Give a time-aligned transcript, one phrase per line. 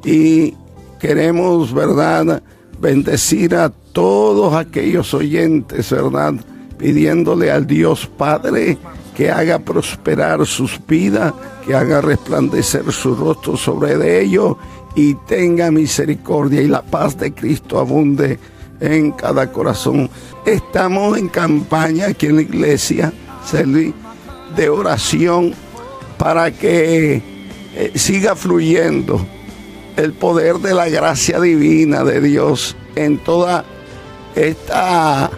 [0.05, 0.55] y
[1.00, 2.42] queremos, ¿verdad?,
[2.80, 6.34] bendecir a todos aquellos oyentes, ¿verdad?,
[6.78, 8.78] pidiéndole al Dios Padre
[9.16, 11.33] que haga prosperar sus vidas,
[11.64, 14.56] que haga resplandecer su rostro sobre ellos
[14.94, 18.38] y tenga misericordia y la paz de Cristo abunde
[18.80, 20.10] en cada corazón.
[20.44, 23.12] Estamos en campaña aquí en la iglesia
[24.56, 25.55] de oración
[26.18, 27.22] para que
[27.74, 29.24] eh, siga fluyendo
[29.96, 33.64] el poder de la gracia divina de Dios en toda
[34.34, 35.30] esta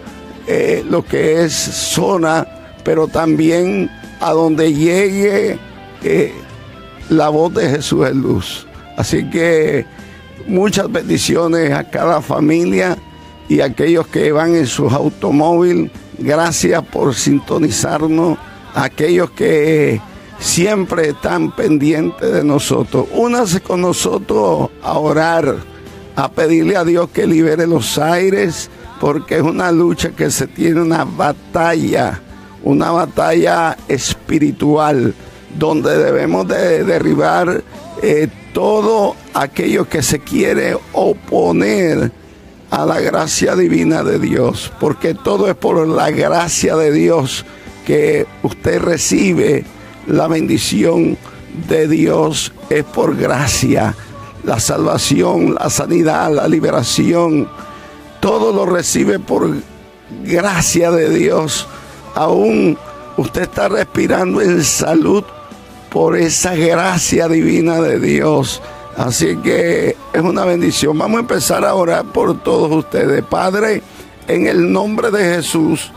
[0.51, 2.47] eh, lo que es zona,
[2.83, 3.87] pero también
[4.19, 5.59] a donde llegue
[6.01, 6.33] eh,
[7.09, 8.67] la voz de Jesús es luz.
[8.97, 9.85] Así que
[10.47, 12.97] muchas bendiciones a cada familia
[13.47, 15.91] y a aquellos que van en sus automóviles.
[16.17, 18.39] Gracias por sintonizarnos.
[18.73, 20.01] aquellos que
[20.39, 23.05] siempre están pendientes de nosotros.
[23.13, 25.57] Únase con nosotros a orar,
[26.15, 30.81] a pedirle a Dios que libere los aires porque es una lucha que se tiene
[30.81, 32.19] una batalla,
[32.63, 35.13] una batalla espiritual,
[35.57, 37.63] donde debemos de derribar
[38.01, 42.11] eh, todo aquello que se quiere oponer
[42.69, 47.45] a la gracia divina de Dios, porque todo es por la gracia de Dios
[47.85, 49.65] que usted recibe
[50.07, 51.17] la bendición
[51.67, 53.95] de Dios, es por gracia,
[54.43, 57.49] la salvación, la sanidad, la liberación
[58.19, 59.55] todo lo recibe por
[60.23, 61.67] gracia de Dios.
[62.15, 62.77] Aún
[63.17, 65.23] usted está respirando en salud
[65.89, 68.61] por esa gracia divina de Dios.
[68.97, 70.97] Así que es una bendición.
[70.97, 73.23] Vamos a empezar a orar por todos ustedes.
[73.23, 73.81] Padre,
[74.27, 75.91] en el nombre de Jesús,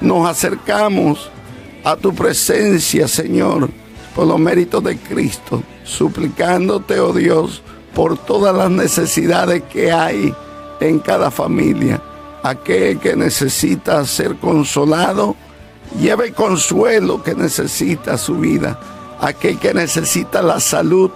[0.00, 1.30] nos acercamos
[1.84, 3.68] a tu presencia, Señor,
[4.14, 7.62] por los méritos de Cristo, suplicándote, oh Dios,
[7.94, 10.34] por todas las necesidades que hay
[10.80, 12.02] en cada familia.
[12.42, 15.36] Aquel que necesita ser consolado,
[16.00, 18.78] lleve consuelo que necesita su vida.
[19.20, 21.10] Aquel que necesita la salud,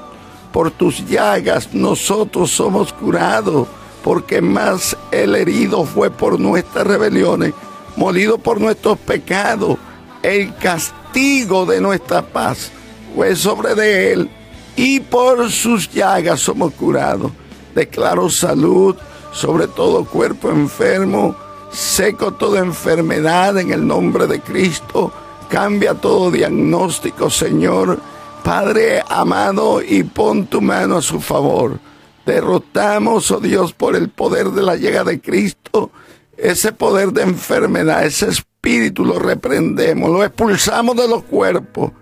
[0.53, 3.69] por tus llagas nosotros somos curados,
[4.03, 7.53] porque más el herido fue por nuestras rebeliones,
[7.97, 9.78] molido por nuestros pecados.
[10.22, 12.72] El castigo de nuestra paz
[13.15, 14.31] fue sobre de él,
[14.76, 17.31] y por sus llagas somos curados.
[17.75, 18.97] Declaro salud,
[19.33, 21.35] sobre todo cuerpo enfermo,
[21.71, 25.13] seco toda enfermedad en el nombre de Cristo,
[25.49, 27.99] cambia todo diagnóstico, Señor.
[28.43, 31.79] Padre amado, y pon tu mano a su favor.
[32.25, 35.91] Derrotamos, oh Dios, por el poder de la llegada de Cristo,
[36.37, 41.93] ese poder de enfermedad, ese espíritu lo reprendemos, lo expulsamos de los cuerpos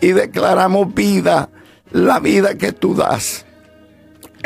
[0.00, 1.48] y declaramos vida,
[1.92, 3.45] la vida que tú das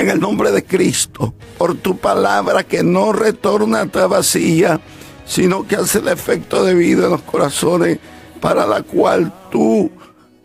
[0.00, 4.80] en el nombre de Cristo, por tu palabra que no retorna a vacía,
[5.26, 7.98] sino que hace el efecto de vida en los corazones
[8.40, 9.90] para la cual tú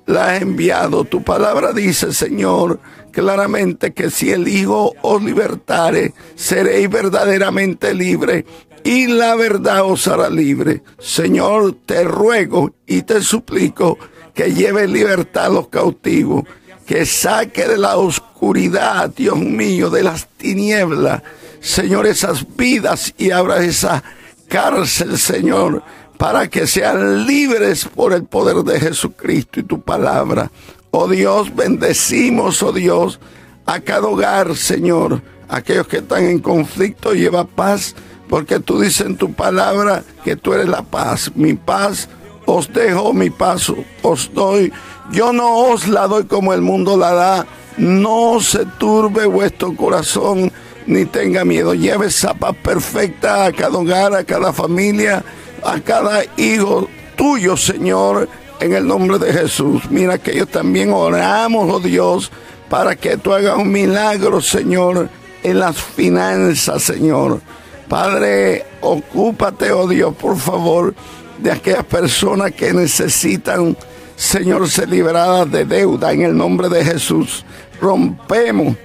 [0.05, 1.05] la has enviado.
[1.05, 2.81] Tu palabra dice, Señor,
[3.11, 8.45] claramente que si el Hijo os libertare, seréis verdaderamente libre
[8.83, 10.83] y la verdad os hará libre.
[10.99, 13.97] Señor, te ruego y te suplico
[14.33, 16.43] que lleve libertad a los cautivos
[16.85, 21.23] que saque de la oscuridad, Dios mío, de las tinieblas,
[21.59, 24.03] Señor, esas vidas y abra esa
[24.47, 25.81] cárcel, Señor,
[26.17, 30.51] para que sean libres por el poder de Jesucristo y tu palabra.
[30.91, 33.19] Oh Dios, bendecimos, oh Dios,
[33.65, 35.21] a cada hogar, Señor.
[35.49, 37.95] Aquellos que están en conflicto, lleva paz,
[38.29, 41.31] porque tú dices en tu palabra que tú eres la paz.
[41.35, 42.07] Mi paz
[42.45, 44.71] os dejo, mi paso os doy.
[45.11, 47.47] Yo no os la doy como el mundo la da.
[47.77, 50.51] No se turbe vuestro corazón
[50.87, 51.73] ni tenga miedo.
[51.73, 55.23] Lleve esa paz perfecta a cada hogar, a cada familia,
[55.63, 58.29] a cada hijo tuyo, Señor,
[58.59, 59.83] en el nombre de Jesús.
[59.89, 62.31] Mira que ellos también oramos, oh Dios,
[62.69, 65.09] para que tú hagas un milagro, Señor,
[65.43, 67.41] en las finanzas, Señor.
[67.87, 70.95] Padre, ocúpate, oh Dios, por favor,
[71.37, 73.77] de aquellas personas que necesitan,
[74.15, 77.45] Señor, ser liberadas de deuda en el nombre de Jesús.
[77.81, 78.75] Rompemos,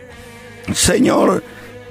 [0.74, 1.42] Señor,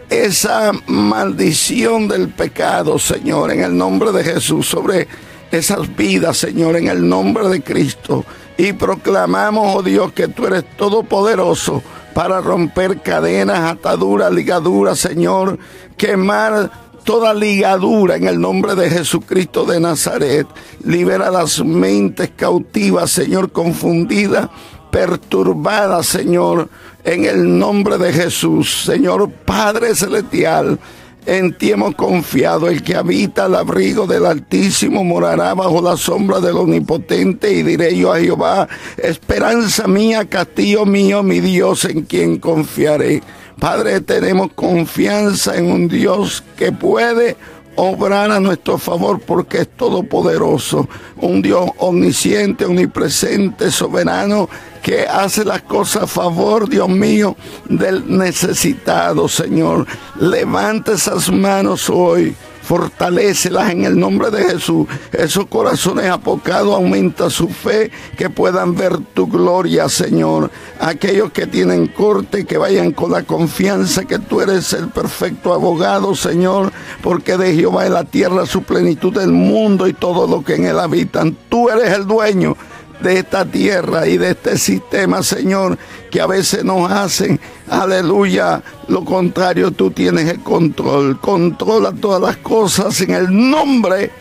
[0.09, 5.07] esa maldición del pecado, Señor, en el nombre de Jesús, sobre
[5.51, 8.25] esas vidas, Señor, en el nombre de Cristo.
[8.57, 11.81] Y proclamamos, oh Dios, que tú eres todopoderoso
[12.13, 15.57] para romper cadenas, ataduras, ligaduras, Señor,
[15.95, 20.45] quemar toda ligadura en el nombre de Jesucristo de Nazaret.
[20.83, 24.47] Libera las mentes cautivas, Señor, confundidas,
[24.91, 26.69] perturbadas, Señor,
[27.03, 28.83] en el nombre de Jesús.
[28.85, 30.77] Señor Padre Celestial,
[31.25, 32.67] en ti hemos confiado.
[32.69, 37.51] El que habita al abrigo del Altísimo morará bajo la sombra del Omnipotente.
[37.51, 38.67] Y diré yo a Jehová,
[38.99, 43.23] esperanza mía, castillo mío, mi Dios en quien confiaré.
[43.59, 47.35] Padre, tenemos confianza en un Dios que puede
[47.75, 54.49] obrar a nuestro favor porque es todopoderoso, un Dios omnisciente, omnipresente, soberano,
[54.81, 57.35] que hace las cosas a favor, Dios mío,
[57.67, 59.85] del necesitado, Señor.
[60.19, 62.35] Levanta esas manos hoy
[62.69, 64.85] fortalecelas en el nombre de Jesús.
[65.11, 70.51] Esos corazones apocados aumenta su fe, que puedan ver tu gloria, Señor.
[70.79, 76.13] Aquellos que tienen corte, que vayan con la confianza que tú eres el perfecto abogado,
[76.13, 76.71] Señor,
[77.01, 80.65] porque de Jehová es la tierra su plenitud del mundo y todo lo que en
[80.65, 81.35] él habitan.
[81.49, 82.55] Tú eres el dueño
[83.01, 85.77] de esta tierra y de este sistema, Señor,
[86.11, 92.37] que a veces nos hacen, aleluya, lo contrario, tú tienes el control, controla todas las
[92.37, 94.11] cosas en el nombre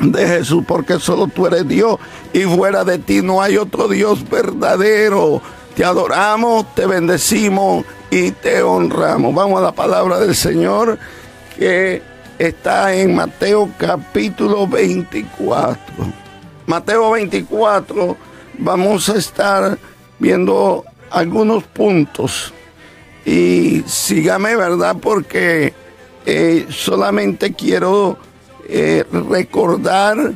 [0.00, 1.98] de Jesús, porque solo tú eres Dios
[2.32, 5.40] y fuera de ti no hay otro Dios verdadero.
[5.76, 9.34] Te adoramos, te bendecimos y te honramos.
[9.34, 10.98] Vamos a la palabra del Señor
[11.56, 12.02] que
[12.38, 16.21] está en Mateo capítulo 24.
[16.66, 18.16] Mateo 24
[18.58, 19.78] vamos a estar
[20.18, 22.52] viendo algunos puntos
[23.24, 24.96] y sígame, ¿verdad?
[25.00, 25.74] Porque
[26.24, 28.16] eh, solamente quiero
[28.68, 30.34] eh, recordar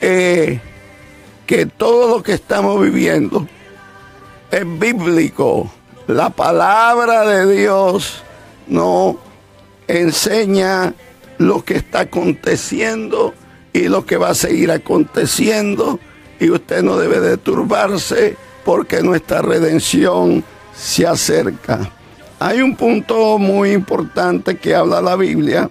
[0.00, 0.60] eh,
[1.46, 3.46] que todo lo que estamos viviendo
[4.50, 5.72] es bíblico.
[6.08, 8.22] La palabra de Dios
[8.66, 9.16] nos
[9.86, 10.94] enseña
[11.38, 13.34] lo que está aconteciendo
[13.72, 15.98] y lo que va a seguir aconteciendo
[16.38, 21.90] y usted no debe de turbarse porque nuestra redención se acerca.
[22.38, 25.70] Hay un punto muy importante que habla la Biblia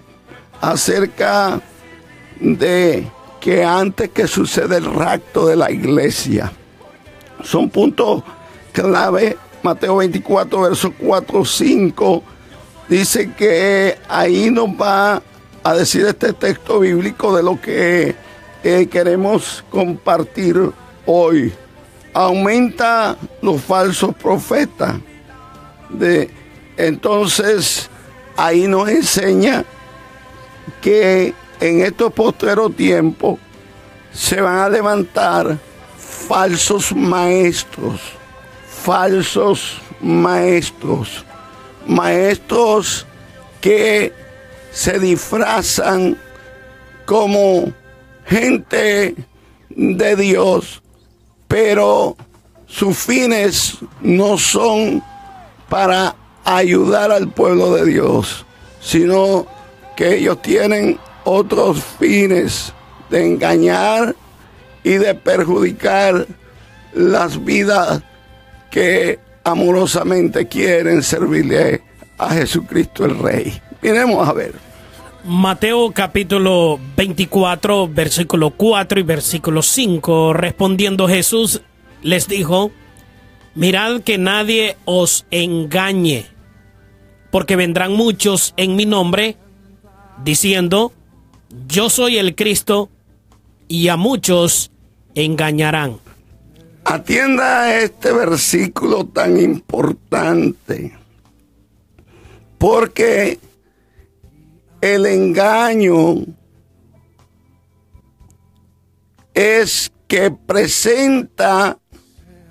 [0.61, 1.61] acerca
[2.39, 3.07] de
[3.39, 6.51] que antes que suceda el rapto de la iglesia.
[7.43, 8.23] Son puntos
[8.71, 9.37] clave.
[9.63, 12.23] Mateo 24, verso 4, 5,
[12.89, 15.21] dice que ahí nos va
[15.63, 18.15] a decir este texto bíblico de lo que
[18.63, 20.71] eh, queremos compartir
[21.05, 21.53] hoy.
[22.13, 24.95] Aumenta los falsos profetas.
[25.89, 26.29] De,
[26.77, 27.89] entonces,
[28.35, 29.65] ahí nos enseña
[30.81, 33.39] que en estos posteros tiempos
[34.13, 35.57] se van a levantar
[35.97, 38.01] falsos maestros,
[38.83, 41.23] falsos maestros,
[41.85, 43.05] maestros
[43.59, 44.20] que
[44.71, 46.17] se disfrazan
[47.05, 47.71] como
[48.25, 49.15] gente
[49.69, 50.81] de Dios,
[51.47, 52.15] pero
[52.67, 55.03] sus fines no son
[55.69, 58.45] para ayudar al pueblo de Dios,
[58.81, 59.45] sino
[59.95, 62.73] que ellos tienen otros fines
[63.09, 64.15] de engañar
[64.83, 66.25] y de perjudicar
[66.93, 68.01] las vidas
[68.69, 71.81] que amorosamente quieren servirle
[72.17, 73.61] a Jesucristo el Rey.
[73.81, 74.53] Miremos a ver.
[75.23, 81.61] Mateo capítulo 24, versículo 4 y versículo 5, respondiendo Jesús
[82.01, 82.71] les dijo,
[83.53, 86.25] mirad que nadie os engañe,
[87.29, 89.37] porque vendrán muchos en mi nombre,
[90.23, 90.91] diciendo,
[91.67, 92.89] yo soy el Cristo,
[93.67, 94.71] y a muchos
[95.15, 95.97] engañarán.
[96.83, 100.97] Atienda a este versículo tan importante,
[102.57, 103.39] porque
[104.81, 106.15] el engaño
[109.33, 111.77] es que presenta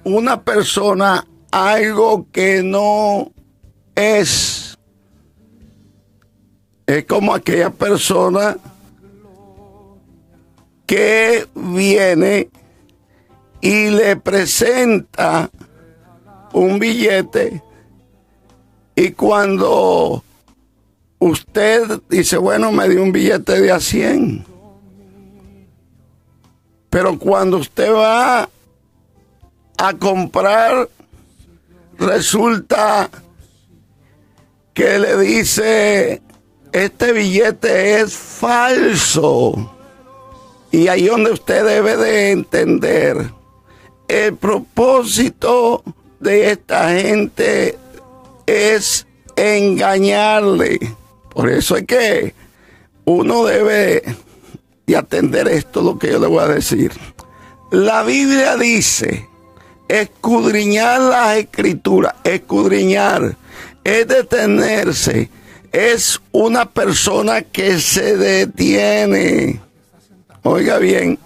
[0.05, 3.33] una persona algo que no
[3.95, 4.79] es.
[6.87, 8.57] Es como aquella persona
[10.87, 12.49] que viene
[13.61, 15.51] y le presenta
[16.53, 17.63] un billete
[18.97, 20.25] y cuando
[21.21, 24.45] usted dice, bueno, me dio un billete de a 100,
[26.89, 28.49] pero cuando usted va
[29.79, 30.89] a comprar,
[31.99, 33.09] resulta
[34.75, 36.23] que le dice,
[36.73, 39.77] este billete es falso.
[40.73, 43.31] Y ahí donde usted debe de entender
[44.09, 45.83] el propósito
[46.21, 47.79] de esta gente
[48.47, 50.79] es engañarle.
[51.41, 52.35] Por eso es que
[53.07, 54.03] uno debe
[54.87, 56.93] de atender esto, lo que yo le voy a decir.
[57.71, 59.27] La Biblia dice,
[59.89, 63.37] escudriñar las escrituras, escudriñar,
[63.85, 65.31] es detenerse,
[65.73, 69.63] es una persona que se detiene.
[70.43, 71.19] Oiga bien,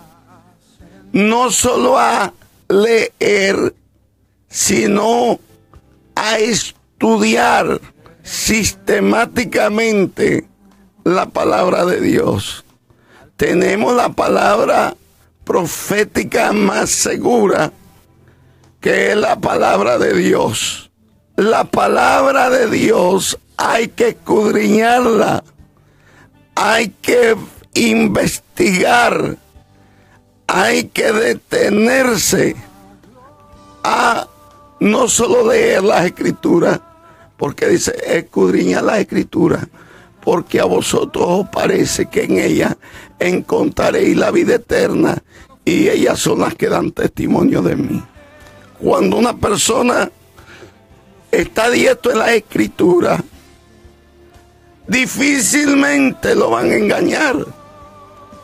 [1.11, 2.33] no solo a
[2.68, 3.75] leer,
[4.49, 5.40] sino
[6.14, 7.80] a estudiar
[8.24, 10.48] sistemáticamente
[11.04, 12.64] la palabra de Dios.
[13.36, 14.96] Tenemos la palabra
[15.44, 17.70] profética más segura,
[18.80, 20.90] que es la palabra de Dios.
[21.36, 25.44] La palabra de Dios hay que escudriñarla,
[26.56, 27.36] hay que
[27.74, 29.36] investigar
[30.46, 32.56] hay que detenerse
[33.82, 34.26] a
[34.80, 36.80] no solo leer las escrituras,
[37.36, 39.66] porque dice, escudriña las escrituras,
[40.22, 42.76] porque a vosotros os parece que en ellas
[43.18, 45.22] encontraréis la vida eterna
[45.64, 48.02] y ellas son las que dan testimonio de mí.
[48.78, 50.10] Cuando una persona
[51.30, 53.22] está diesto en la escritura,
[54.86, 57.36] difícilmente lo van a engañar,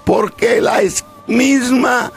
[0.05, 2.13] porque la escritura misma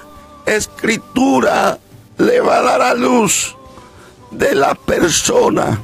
[0.46, 1.78] escritura
[2.18, 3.56] le va a dar a luz
[4.32, 5.80] de la persona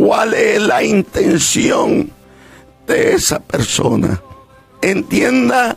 [0.00, 2.10] cuál es la intención
[2.86, 4.18] de esa persona.
[4.80, 5.76] Entienda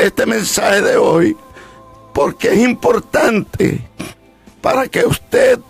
[0.00, 1.36] este mensaje de hoy
[2.12, 3.88] porque es importante
[4.60, 5.60] para que usted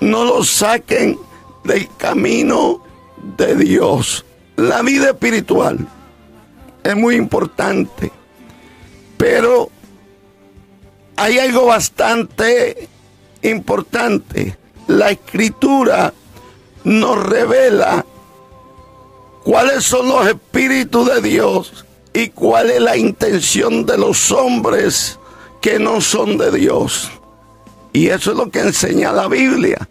[0.00, 1.18] no lo saquen
[1.64, 2.82] del camino
[3.38, 4.26] de Dios.
[4.56, 5.78] La vida espiritual
[6.84, 8.12] es muy importante
[9.16, 9.70] pero
[11.16, 12.86] hay algo bastante
[13.40, 14.58] importante.
[14.88, 16.12] La escritura
[16.84, 18.04] nos revela
[19.44, 25.18] cuáles son los espíritus de Dios y cuál es la intención de los hombres
[25.60, 27.10] que no son de Dios.
[27.92, 29.88] Y eso es lo que enseña la Biblia.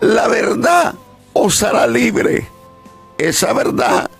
[0.00, 0.94] La verdad
[1.32, 2.48] os hará libre.
[3.18, 4.10] Esa verdad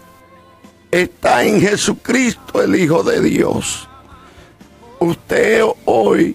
[0.90, 3.88] está en Jesucristo, el Hijo de Dios
[5.04, 6.34] usted hoy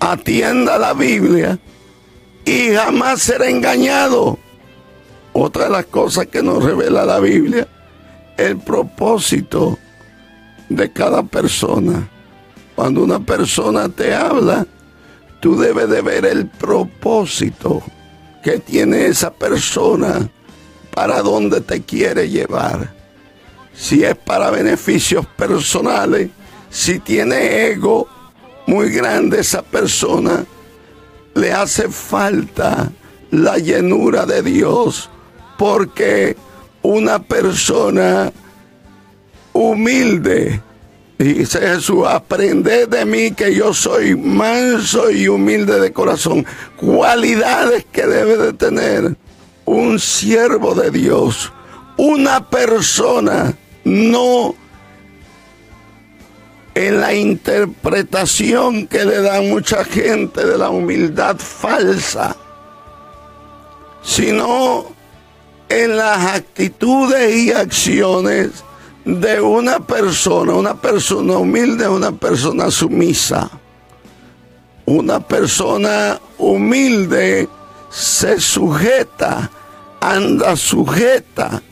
[0.00, 1.58] atienda la Biblia
[2.44, 4.38] y jamás será engañado.
[5.32, 7.66] Otra de las cosas que nos revela la Biblia,
[8.36, 9.78] el propósito
[10.68, 12.08] de cada persona.
[12.74, 14.66] Cuando una persona te habla,
[15.40, 17.82] tú debes de ver el propósito
[18.42, 20.28] que tiene esa persona
[20.92, 22.92] para dónde te quiere llevar.
[23.74, 26.30] Si es para beneficios personales,
[26.70, 28.08] si tiene ego
[28.66, 30.44] muy grande esa persona,
[31.34, 32.90] le hace falta
[33.30, 35.10] la llenura de Dios,
[35.58, 36.36] porque
[36.82, 38.32] una persona
[39.52, 40.60] humilde,
[41.18, 48.06] dice Jesús, aprende de mí que yo soy manso y humilde de corazón, cualidades que
[48.06, 49.16] debe de tener
[49.64, 51.52] un siervo de Dios,
[51.96, 54.54] una persona no
[56.74, 62.36] en la interpretación que le da mucha gente de la humildad falsa,
[64.02, 64.86] sino
[65.68, 68.64] en las actitudes y acciones
[69.04, 73.50] de una persona, una persona humilde, una persona sumisa.
[74.86, 77.48] Una persona humilde
[77.88, 79.50] se sujeta,
[80.00, 81.62] anda sujeta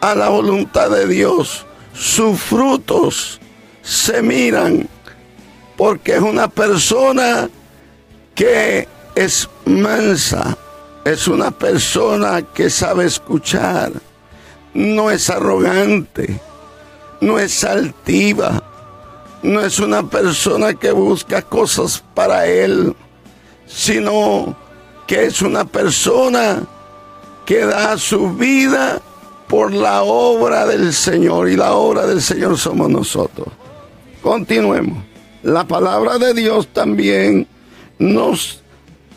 [0.00, 1.66] a la voluntad de Dios.
[1.92, 3.39] Sus frutos
[3.90, 4.88] se miran
[5.76, 7.50] porque es una persona
[8.36, 10.56] que es mansa,
[11.04, 13.90] es una persona que sabe escuchar,
[14.74, 16.40] no es arrogante,
[17.20, 18.62] no es altiva,
[19.42, 22.94] no es una persona que busca cosas para él,
[23.66, 24.56] sino
[25.08, 26.62] que es una persona
[27.44, 29.02] que da su vida
[29.48, 33.48] por la obra del Señor y la obra del Señor somos nosotros.
[34.22, 35.02] Continuemos.
[35.42, 37.46] La palabra de Dios también
[37.98, 38.62] nos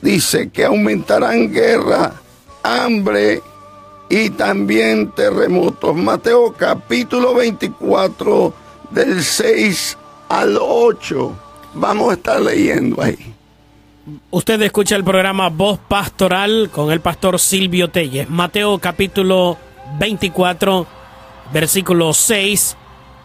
[0.02, 2.14] dice que aumentarán guerra,
[2.64, 3.42] hambre
[4.10, 5.96] y también terremotos.
[5.96, 8.54] Mateo capítulo 24
[8.92, 9.98] del 6
[10.30, 11.36] al 8.
[11.74, 13.34] Vamos a estar leyendo ahí.
[14.32, 18.30] Usted escucha el programa Voz Pastoral con el pastor Silvio Telles.
[18.30, 19.58] Mateo capítulo
[19.98, 20.86] 24,
[21.54, 22.78] versículo 6.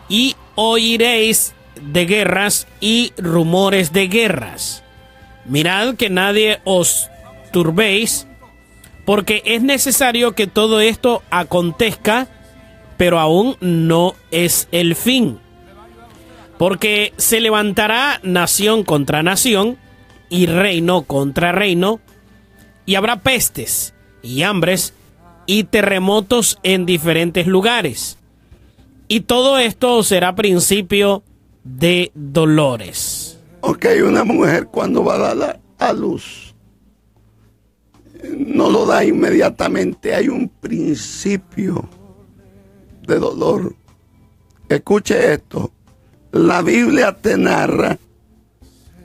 [0.09, 4.83] Y oiréis de guerras y rumores de guerras.
[5.45, 7.09] Mirad que nadie os
[7.53, 8.27] turbéis,
[9.05, 12.29] porque es necesario que todo esto acontezca,
[12.97, 15.39] pero aún no es el fin.
[16.59, 19.79] Porque se levantará nación contra nación
[20.29, 22.01] y reino contra reino,
[22.85, 24.95] y habrá pestes y hambres
[25.47, 28.19] y terremotos en diferentes lugares.
[29.09, 31.23] Y todo esto será principio
[31.77, 33.39] de dolores.
[33.61, 36.55] Ok, una mujer cuando va a dar a luz,
[38.37, 41.89] no lo da inmediatamente, hay un principio
[43.07, 43.75] de dolor.
[44.69, 45.73] Escuche esto,
[46.33, 47.99] la Biblia te narra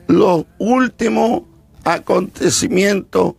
[0.06, 1.42] los últimos
[1.84, 3.34] acontecimientos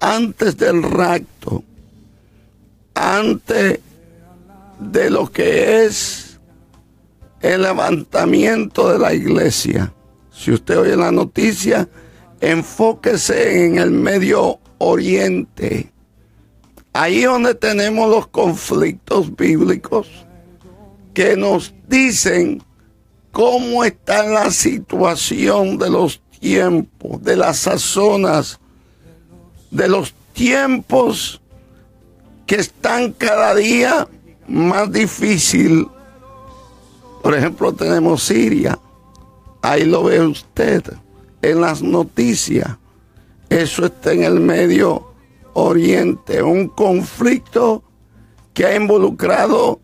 [0.00, 1.62] antes del rapto,
[2.94, 3.80] antes
[4.78, 6.23] de lo que es
[7.44, 9.92] el levantamiento de la iglesia.
[10.32, 11.86] Si usted oye la noticia,
[12.40, 15.92] enfóquese en el Medio Oriente.
[16.94, 20.08] Ahí donde tenemos los conflictos bíblicos
[21.12, 22.62] que nos dicen
[23.30, 28.58] cómo está la situación de los tiempos, de las sazonas,
[29.70, 31.42] de los tiempos
[32.46, 34.08] que están cada día
[34.48, 35.88] más difícil.
[37.24, 38.78] Por ejemplo, tenemos Siria.
[39.62, 40.84] Ahí lo ve usted
[41.40, 42.76] en las noticias.
[43.48, 45.14] Eso está en el Medio
[45.54, 47.82] Oriente, un conflicto
[48.52, 49.80] que ha involucrado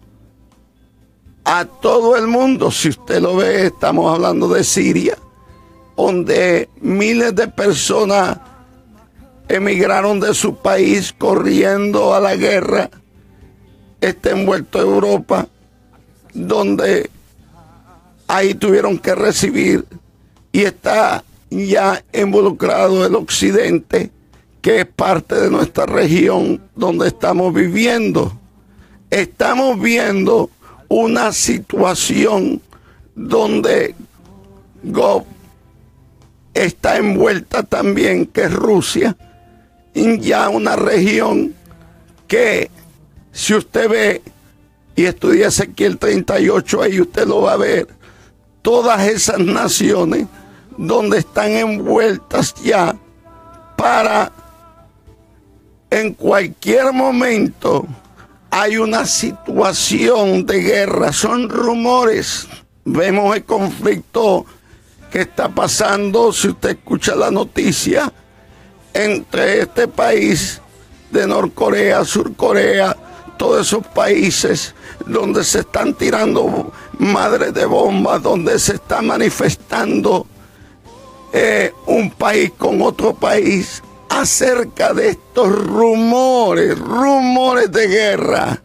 [1.44, 2.70] a todo el mundo.
[2.70, 5.16] Si usted lo ve, estamos hablando de Siria,
[5.96, 8.38] donde miles de personas
[9.48, 12.90] emigraron de su país corriendo a la guerra.
[13.98, 15.48] Está envuelto Europa,
[16.35, 17.09] donde
[18.30, 19.84] ahí tuvieron que recibir
[20.52, 24.12] y está ya involucrado el occidente,
[24.62, 28.38] que es parte de nuestra región donde estamos viviendo.
[29.10, 30.48] Estamos viendo
[30.88, 32.62] una situación
[33.16, 33.96] donde
[34.84, 35.24] Gov
[36.54, 39.16] está envuelta también, que es Rusia,
[39.92, 41.52] y ya una región
[42.28, 42.70] que
[43.32, 44.22] si usted ve
[44.94, 47.99] y estudia Ezequiel 38, ahí usted lo va a ver,
[48.62, 50.26] todas esas naciones
[50.76, 52.96] donde están envueltas ya
[53.76, 54.32] para
[55.90, 57.86] en cualquier momento
[58.50, 62.48] hay una situación de guerra, son rumores.
[62.84, 64.44] Vemos el conflicto
[65.10, 68.12] que está pasando, si usted escucha la noticia,
[68.92, 70.60] entre este país
[71.10, 72.96] de Norcorea, Surcorea,
[73.36, 74.74] todos esos países
[75.06, 80.26] donde se están tirando madres de bombas, donde se está manifestando
[81.32, 88.62] eh, un país con otro país acerca de estos rumores, rumores de guerra,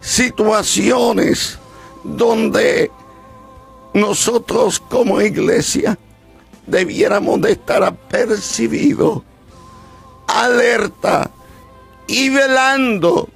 [0.00, 1.58] situaciones
[2.04, 2.90] donde
[3.94, 5.98] nosotros como iglesia
[6.66, 9.22] debiéramos de estar apercibidos,
[10.26, 11.30] alerta
[12.06, 13.28] y velando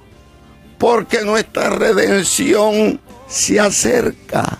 [0.77, 4.59] porque nuestra redención se acerca.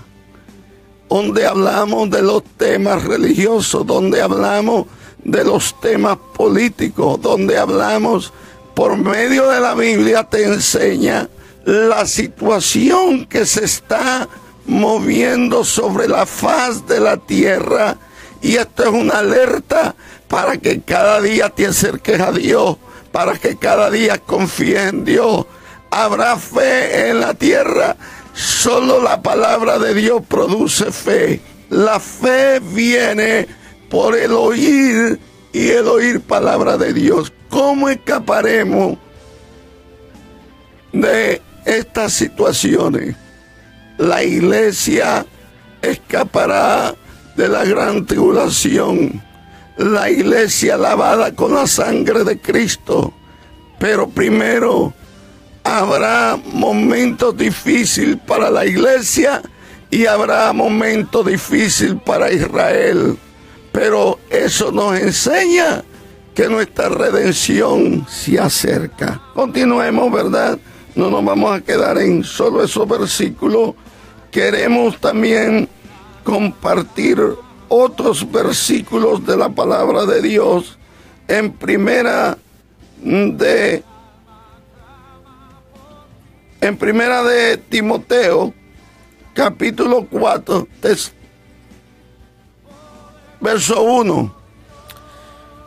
[1.09, 4.87] Donde hablamos de los temas religiosos, donde hablamos
[5.23, 8.33] de los temas políticos, donde hablamos
[8.73, 11.29] por medio de la Biblia, te enseña
[11.65, 14.27] la situación que se está
[14.67, 17.97] moviendo sobre la faz de la tierra.
[18.41, 19.95] Y esto es una alerta
[20.27, 22.77] para que cada día te acerques a Dios,
[23.11, 25.45] para que cada día confíes en Dios.
[25.89, 27.95] Habrá fe en la tierra.
[28.35, 31.39] Solo la palabra de Dios produce fe.
[31.69, 33.47] La fe viene
[33.89, 35.17] por el oír
[35.53, 37.31] y el oír palabra de Dios.
[37.49, 38.97] ¿Cómo escaparemos
[40.91, 43.15] de estas situaciones?
[43.97, 45.25] La iglesia
[45.81, 46.93] escapará
[47.37, 49.23] de la gran tribulación.
[49.77, 53.13] La iglesia lavada con la sangre de Cristo.
[53.79, 54.93] Pero primero
[55.65, 59.41] habrá momentos difíciles para la iglesia
[59.89, 63.17] y habrá momentos difíciles para Israel.
[63.71, 65.83] Pero eso nos enseña
[66.35, 69.21] que nuestra redención se acerca.
[69.33, 70.59] Continuemos, ¿verdad?
[70.95, 73.73] No nos vamos a quedar en solo esos versículos.
[74.31, 75.67] Queremos también
[76.23, 77.17] compartir
[77.67, 80.77] otros versículos de la palabra de Dios
[81.27, 82.37] en primera
[83.01, 83.83] de
[86.67, 88.53] en primera de Timoteo
[89.33, 90.67] capítulo 4
[93.39, 94.35] verso 1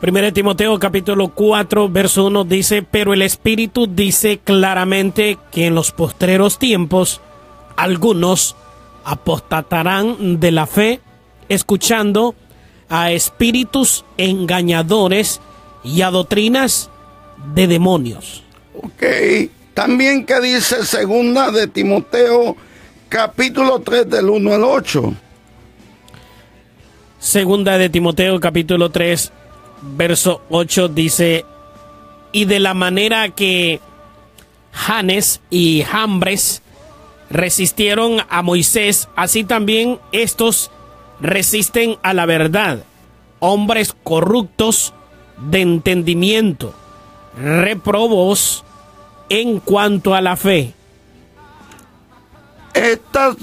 [0.01, 5.75] Primera de Timoteo capítulo 4 verso 1 dice, pero el Espíritu dice claramente que en
[5.75, 7.21] los postreros tiempos
[7.75, 8.55] algunos
[9.03, 11.01] apostatarán de la fe,
[11.49, 12.35] escuchando
[12.87, 15.41] a espíritus engañadores
[15.83, 16.89] y a doctrinas
[17.53, 18.43] de demonios.
[18.81, 19.03] Ok,
[19.79, 22.57] también que dice segunda de Timoteo
[23.07, 25.13] capítulo 3 del 1 al 8.
[27.17, 29.31] Segunda de Timoteo capítulo 3
[29.95, 31.45] verso 8 dice,
[32.33, 33.79] y de la manera que
[34.73, 36.61] Janes y Jambres
[37.29, 40.71] resistieron a Moisés, así también estos
[41.21, 42.83] resisten a la verdad,
[43.39, 44.93] hombres corruptos
[45.37, 46.73] de entendimiento,
[47.37, 48.65] reprobos
[49.29, 50.73] en cuanto a la fe.
[52.73, 53.35] Estas,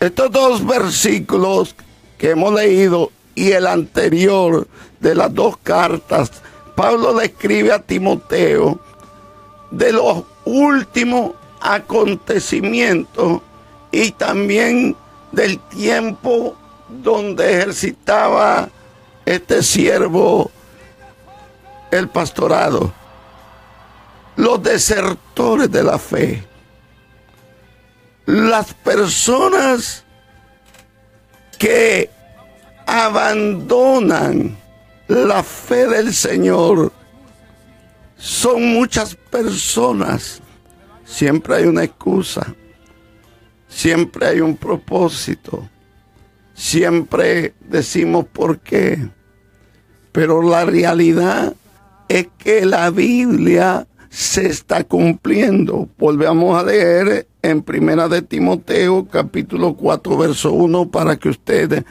[0.00, 1.74] estos dos versículos
[2.16, 4.66] que hemos leído y el anterior
[5.00, 6.30] de las dos cartas,
[6.74, 8.80] Pablo le escribe a Timoteo
[9.70, 13.42] de los últimos acontecimientos
[13.90, 14.96] y también
[15.32, 16.56] del tiempo
[16.88, 18.68] donde ejercitaba
[19.26, 20.50] este siervo
[21.90, 22.92] el pastorado.
[24.38, 26.44] Los desertores de la fe.
[28.24, 30.04] Las personas
[31.58, 32.08] que
[32.86, 34.56] abandonan
[35.08, 36.92] la fe del Señor.
[38.16, 40.40] Son muchas personas.
[41.04, 42.54] Siempre hay una excusa.
[43.66, 45.68] Siempre hay un propósito.
[46.54, 49.08] Siempre decimos por qué.
[50.12, 51.54] Pero la realidad
[52.08, 55.88] es que la Biblia se está cumpliendo.
[55.96, 61.84] Volvemos a leer en Primera de Timoteo, capítulo 4, verso 1, para que ustedes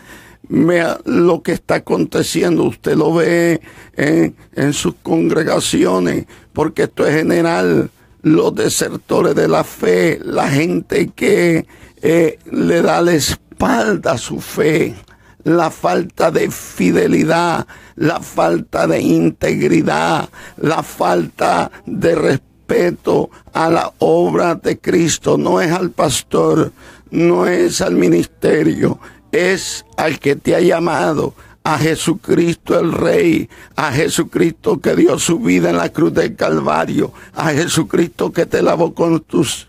[0.49, 2.65] vea lo que está aconteciendo.
[2.65, 3.61] Usted lo ve
[3.95, 7.91] en, en sus congregaciones, porque esto es general.
[8.23, 11.65] Los desertores de la fe, la gente que
[12.01, 14.95] eh, le da la espalda a su fe,
[15.43, 24.55] la falta de fidelidad, la falta de integridad, la falta de respeto a la obra
[24.55, 25.37] de Cristo.
[25.37, 26.71] No es al pastor,
[27.11, 28.99] no es al ministerio,
[29.31, 31.33] es al que te ha llamado,
[31.67, 37.11] a Jesucristo el Rey, a Jesucristo que dio su vida en la cruz del Calvario,
[37.35, 39.21] a Jesucristo que te lavó con,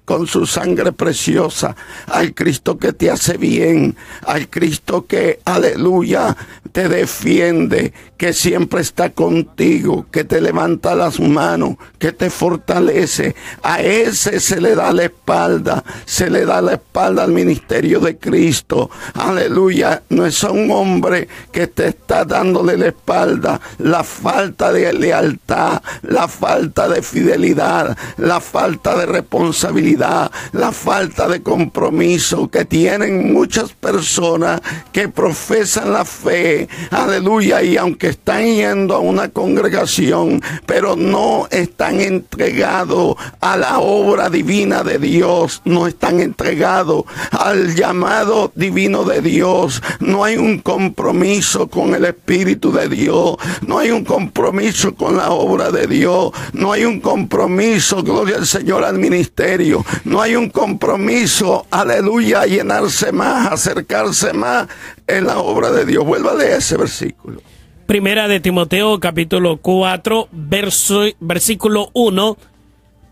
[0.04, 1.74] con su sangre preciosa,
[2.06, 6.36] al Cristo que te hace bien, al Cristo que, aleluya,
[6.70, 13.34] te defiende, que siempre está contigo, que te levanta las manos, que te fortalece.
[13.62, 18.18] A ese se le da la espalda, se le da la espalda al ministerio de
[18.18, 18.90] Cristo.
[19.14, 23.60] Aleluya, no es un hombre que te está dándole la espalda.
[23.78, 31.42] La falta de lealtad, la falta de fidelidad, la falta de responsabilidad, la falta de
[31.42, 34.60] compromiso que tienen muchas personas
[34.92, 36.68] que profesan la fe.
[36.90, 44.30] Aleluya, y aunque están yendo a una congregación, pero no están entregados a la obra
[44.30, 51.68] divina de Dios, no están entregados al llamado divino de Dios, no hay un compromiso
[51.78, 56.72] con el Espíritu de Dios, no hay un compromiso con la obra de Dios, no
[56.72, 63.12] hay un compromiso, gloria al Señor, al ministerio, no hay un compromiso, aleluya, a llenarse
[63.12, 64.66] más, acercarse más
[65.06, 66.04] en la obra de Dios.
[66.04, 67.40] Vuelva leer ese versículo.
[67.86, 72.36] Primera de Timoteo capítulo 4, verso, versículo 1.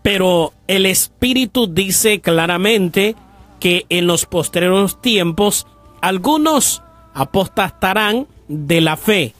[0.01, 3.15] Pero el Espíritu dice claramente
[3.61, 5.67] que en los postreros tiempos
[6.01, 9.33] algunos apostastarán de la fe,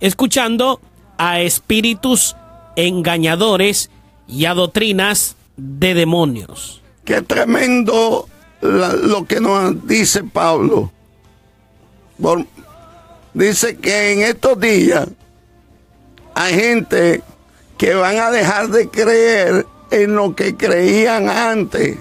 [0.00, 0.80] escuchando
[1.18, 2.36] a espíritus
[2.76, 3.90] engañadores
[4.28, 6.82] y a doctrinas de demonios.
[7.04, 8.28] Qué tremendo
[8.60, 10.90] lo que nos dice Pablo.
[13.34, 15.08] dice que en estos días
[16.34, 17.22] hay gente
[17.78, 21.98] que van a dejar de creer en lo que creían antes.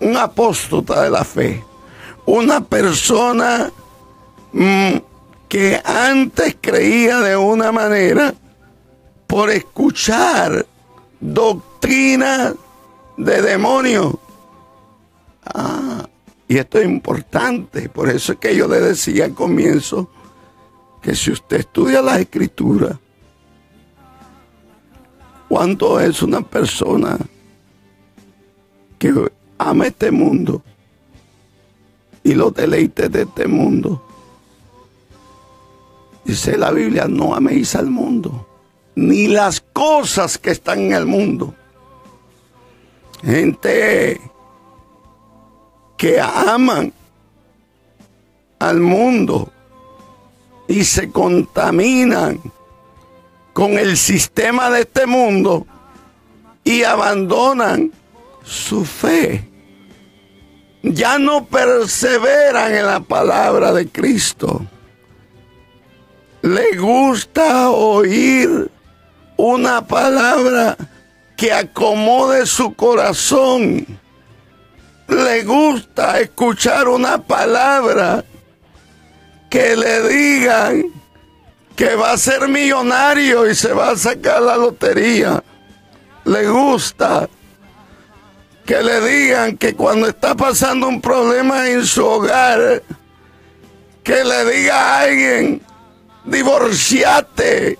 [0.00, 1.64] Un apóstata de la fe.
[2.26, 3.70] Una persona
[4.52, 4.96] mm,
[5.52, 8.32] que antes creía de una manera
[9.26, 10.64] por escuchar
[11.20, 12.54] doctrina
[13.18, 14.14] de demonios.
[15.44, 16.08] Ah,
[16.48, 20.08] y esto es importante, por eso es que yo le decía al comienzo
[21.02, 22.96] que si usted estudia las escrituras,
[25.50, 27.18] cuánto es una persona
[28.98, 30.62] que ama este mundo
[32.24, 34.02] y los deleites de este mundo.
[36.24, 38.46] Dice la Biblia, no améis al mundo,
[38.94, 41.54] ni las cosas que están en el mundo.
[43.24, 44.20] Gente
[45.96, 46.92] que aman
[48.58, 49.50] al mundo
[50.68, 52.40] y se contaminan
[53.52, 55.66] con el sistema de este mundo
[56.64, 57.92] y abandonan
[58.44, 59.48] su fe.
[60.82, 64.66] Ya no perseveran en la palabra de Cristo.
[66.42, 68.68] Le gusta oír
[69.36, 70.76] una palabra
[71.36, 73.86] que acomode su corazón.
[75.08, 78.24] Le gusta escuchar una palabra
[79.48, 80.84] que le digan
[81.76, 85.44] que va a ser millonario y se va a sacar la lotería.
[86.24, 87.28] Le gusta
[88.64, 92.82] que le digan que cuando está pasando un problema en su hogar,
[94.02, 95.62] que le diga a alguien,
[96.24, 97.78] divorciate.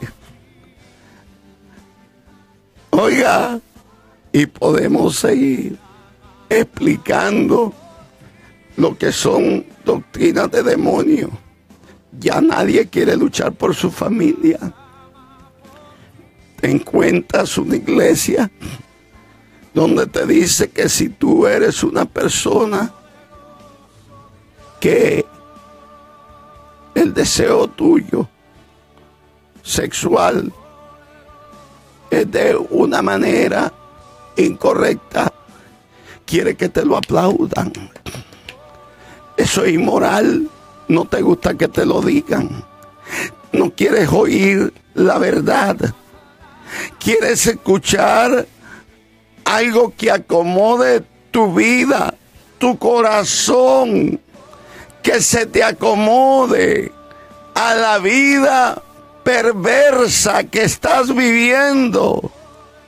[2.91, 3.61] Oiga,
[4.33, 5.79] y podemos seguir
[6.49, 7.73] explicando
[8.77, 11.31] lo que son doctrinas de demonios.
[12.19, 14.59] Ya nadie quiere luchar por su familia.
[16.61, 18.51] Te encuentras una iglesia
[19.75, 22.93] donde te dice que si tú eres una persona
[24.79, 25.25] que
[27.15, 28.29] deseo tuyo
[29.63, 30.53] sexual
[32.11, 33.73] es de una manera
[34.37, 35.33] incorrecta,
[36.27, 37.73] quiere que te lo aplaudan.
[39.37, 40.49] Eso es inmoral
[40.93, 42.65] no te gusta que te lo digan.
[43.53, 45.77] No quieres oír la verdad.
[46.99, 48.47] Quieres escuchar
[49.45, 52.15] algo que acomode tu vida,
[52.59, 54.21] tu corazón,
[55.03, 56.93] que se te acomode
[57.71, 58.83] a la vida
[59.25, 62.31] perversa que estás viviendo.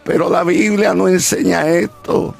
[0.04, 2.34] Pero la Biblia no enseña esto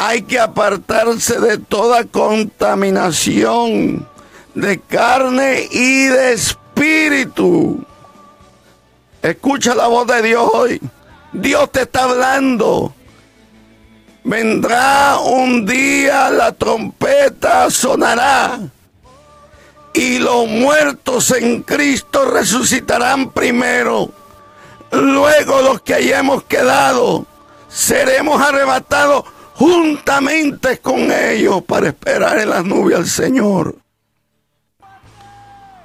[0.00, 4.06] hay que apartarse de toda contaminación
[4.54, 7.84] de carne y de espíritu.
[9.20, 10.80] Escucha la voz de Dios hoy.
[11.32, 12.94] Dios te está hablando.
[14.22, 18.60] Vendrá un día, la trompeta sonará
[19.98, 24.08] y los muertos en Cristo resucitarán primero.
[24.92, 27.26] Luego los que hayamos quedado
[27.68, 33.74] seremos arrebatados juntamente con ellos para esperar en las nubes al Señor.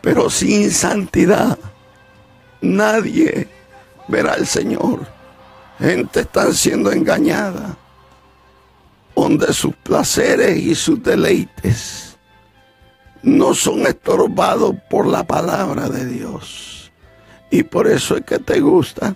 [0.01, 1.57] Pero sin santidad
[2.61, 3.47] nadie
[4.07, 5.07] verá al Señor.
[5.79, 7.75] Gente está siendo engañada,
[9.15, 12.02] donde sus placeres y sus deleites
[13.23, 16.91] no son estorbados por la palabra de Dios.
[17.49, 19.15] Y por eso es que te gusta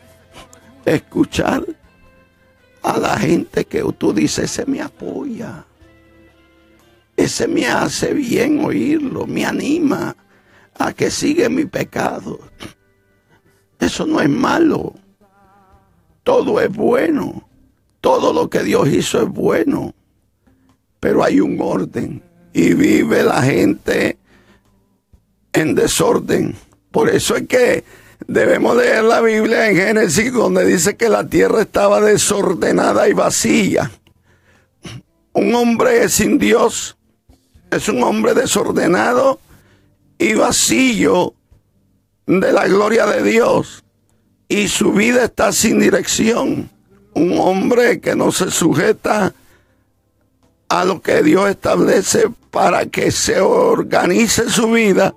[0.85, 1.63] escuchar
[2.81, 5.65] a la gente que tú dices, ese me apoya.
[7.17, 10.15] Ese me hace bien oírlo, me anima
[10.75, 12.39] a que siga mi pecado.
[13.79, 14.93] Eso no es malo.
[16.23, 17.47] Todo es bueno.
[17.99, 19.93] Todo lo que Dios hizo es bueno.
[20.99, 22.26] Pero hay un orden.
[22.57, 24.17] Y vive la gente
[25.53, 26.55] en desorden.
[26.91, 27.83] Por eso es que
[28.25, 33.91] Debemos leer la Biblia en Génesis donde dice que la tierra estaba desordenada y vacía.
[35.33, 36.97] Un hombre sin Dios
[37.69, 39.39] es un hombre desordenado
[40.17, 41.35] y vacío
[42.25, 43.83] de la gloria de Dios.
[44.49, 46.69] Y su vida está sin dirección.
[47.13, 49.33] un hombre que no se sujeta
[50.69, 55.13] a lo que Dios establece para que se organice su vida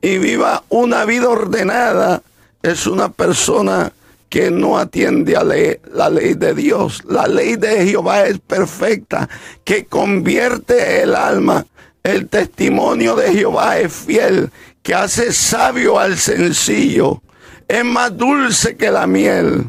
[0.00, 2.22] y viva una vida ordenada,
[2.62, 3.92] es una persona
[4.28, 7.02] que no atiende a la ley de Dios.
[7.04, 9.28] La ley de Jehová es perfecta,
[9.62, 11.66] que convierte el alma.
[12.02, 14.50] El testimonio de Jehová es fiel,
[14.82, 17.20] que hace sabio al sencillo.
[17.68, 19.66] Es más dulce que la miel,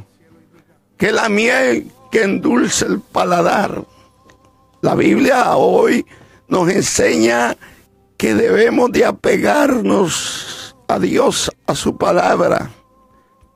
[0.97, 3.83] que la miel que endulce el paladar.
[4.81, 6.05] La Biblia hoy
[6.53, 7.57] nos enseña
[8.15, 12.69] que debemos de apegarnos a Dios, a su palabra.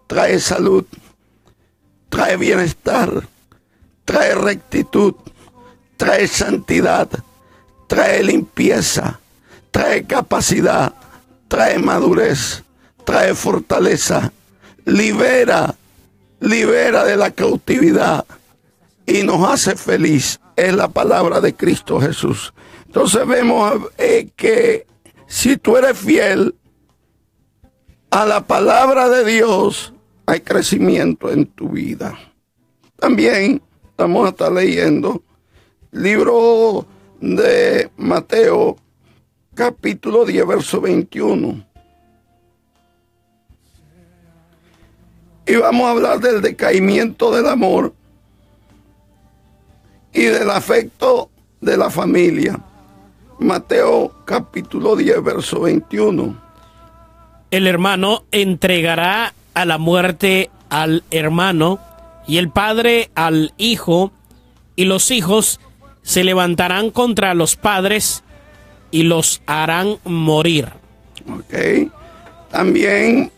[0.07, 0.83] Trae salud,
[2.09, 3.27] trae bienestar,
[4.03, 5.13] trae rectitud,
[5.95, 7.07] trae santidad,
[7.85, 9.19] trae limpieza,
[9.69, 10.91] trae capacidad,
[11.47, 12.63] trae madurez,
[13.05, 14.31] trae fortaleza,
[14.85, 15.75] libera,
[16.39, 18.25] libera de la cautividad
[19.05, 22.53] y nos hace feliz es la palabra de Cristo Jesús.
[22.87, 24.87] Entonces vemos eh, que
[25.27, 26.55] si tú eres fiel
[28.09, 29.93] a la palabra de Dios,
[30.25, 32.17] hay crecimiento en tu vida.
[32.97, 33.61] También
[33.97, 35.21] vamos a estar leyendo
[35.91, 36.85] libro
[37.19, 38.77] de Mateo,
[39.53, 41.65] capítulo 10, verso 21.
[45.45, 47.93] Y vamos a hablar del decaimiento del amor
[50.13, 51.29] y del afecto
[51.61, 52.59] de la familia.
[53.39, 56.35] Mateo capítulo 10, verso 21.
[57.51, 61.79] El hermano entregará a la muerte al hermano
[62.27, 64.11] y el padre al hijo
[64.75, 65.59] y los hijos
[66.01, 68.23] se levantarán contra los padres
[68.91, 70.69] y los harán morir.
[71.29, 71.91] Ok.
[72.49, 73.31] También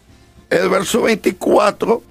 [0.49, 2.01] el verso 24,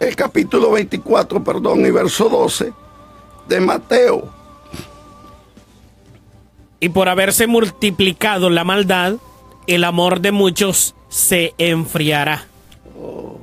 [0.00, 2.72] el capítulo 24, perdón, y verso 12
[3.48, 4.37] de Mateo.
[6.80, 9.14] Y por haberse multiplicado la maldad,
[9.66, 12.46] el amor de muchos se enfriará.
[13.00, 13.38] Oh,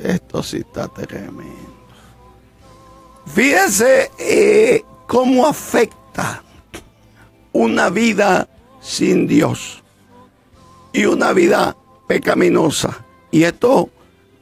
[0.00, 1.44] esto sí está tremendo.
[3.26, 6.42] Fíjese eh, cómo afecta
[7.52, 8.48] una vida
[8.80, 9.82] sin Dios
[10.92, 11.76] y una vida
[12.06, 13.04] pecaminosa.
[13.30, 13.90] Y esto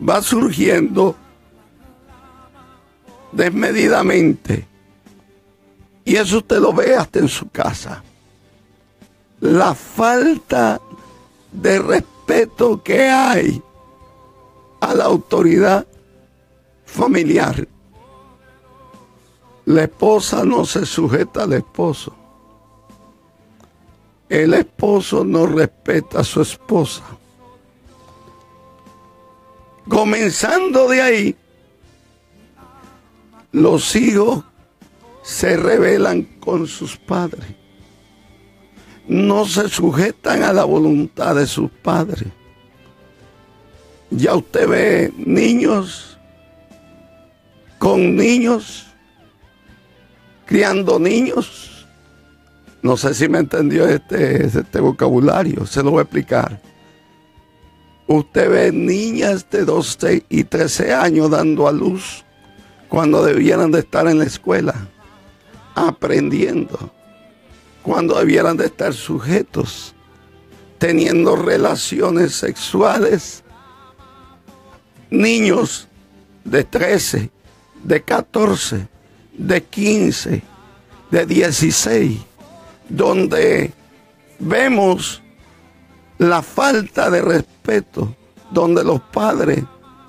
[0.06, 1.16] va surgiendo
[3.32, 4.66] desmedidamente
[6.04, 8.02] y eso usted lo ve hasta en su casa.
[9.44, 10.80] La falta
[11.52, 13.62] de respeto que hay
[14.80, 15.86] a la autoridad
[16.86, 17.68] familiar.
[19.66, 22.14] La esposa no se sujeta al esposo.
[24.30, 27.02] El esposo no respeta a su esposa.
[29.86, 31.36] Comenzando de ahí,
[33.52, 34.42] los hijos
[35.22, 37.63] se rebelan con sus padres.
[39.06, 42.28] No se sujetan a la voluntad de sus padres.
[44.10, 46.18] Ya usted ve niños
[47.78, 48.86] con niños,
[50.46, 51.86] criando niños.
[52.82, 56.60] No sé si me entendió este, este vocabulario, se lo voy a explicar.
[58.06, 62.24] Usted ve niñas de 12 y 13 años dando a luz
[62.88, 64.74] cuando debieran de estar en la escuela
[65.74, 66.92] aprendiendo
[67.84, 69.94] cuando debieran de estar sujetos,
[70.78, 73.44] teniendo relaciones sexuales.
[75.10, 75.86] Niños
[76.44, 77.30] de 13,
[77.84, 78.88] de 14,
[79.34, 80.42] de 15,
[81.10, 82.18] de 16,
[82.88, 83.70] donde
[84.38, 85.22] vemos
[86.16, 88.16] la falta de respeto,
[88.50, 89.62] donde los padres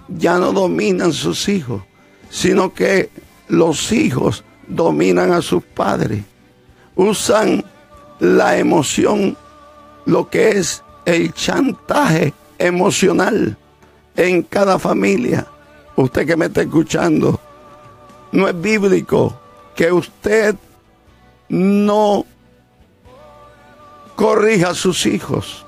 [0.07, 1.83] ya no dominan sus hijos,
[2.29, 3.09] sino que
[3.49, 6.23] los hijos dominan a sus padres.
[6.95, 7.63] Usan
[8.19, 9.37] la emoción,
[10.05, 13.57] lo que es el chantaje emocional
[14.15, 15.45] en cada familia.
[15.95, 17.39] Usted que me está escuchando,
[18.31, 19.37] no es bíblico
[19.75, 20.55] que usted
[21.49, 22.25] no
[24.15, 25.65] corrija a sus hijos.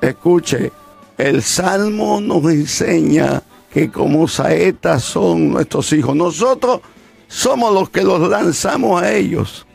[0.00, 0.72] Escuche,
[1.16, 3.42] el Salmo nos enseña
[3.72, 6.14] que como saetas son nuestros hijos.
[6.14, 6.80] Nosotros
[7.28, 9.66] somos los que los lanzamos a ellos.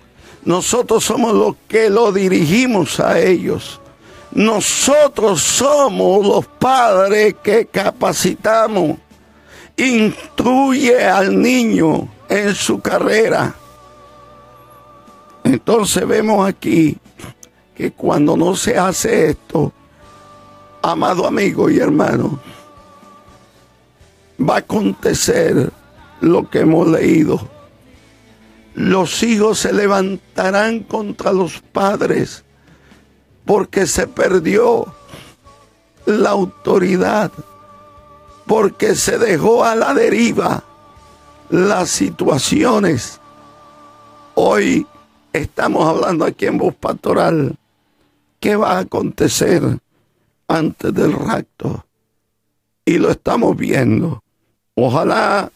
[0.46, 3.80] Nosotros somos los que los dirigimos a ellos.
[4.32, 8.98] Nosotros somos los padres que capacitamos.
[9.76, 13.56] Instruye al niño en su carrera.
[15.44, 16.98] Entonces vemos aquí
[17.76, 19.72] que cuando no se hace esto,
[20.82, 22.40] amado amigo y hermano,
[24.40, 25.72] va a acontecer
[26.22, 27.40] lo que hemos leído.
[28.80, 32.46] Los hijos se levantarán contra los padres
[33.44, 34.96] porque se perdió
[36.06, 37.30] la autoridad,
[38.48, 40.64] porque se dejó a la deriva
[41.50, 43.20] las situaciones.
[44.36, 44.88] Hoy
[45.34, 47.58] estamos hablando aquí en Voz Pastoral.
[48.40, 49.62] ¿Qué va a acontecer
[50.48, 51.86] antes del rapto?
[52.86, 54.24] Y lo estamos viendo.
[54.74, 55.52] Ojalá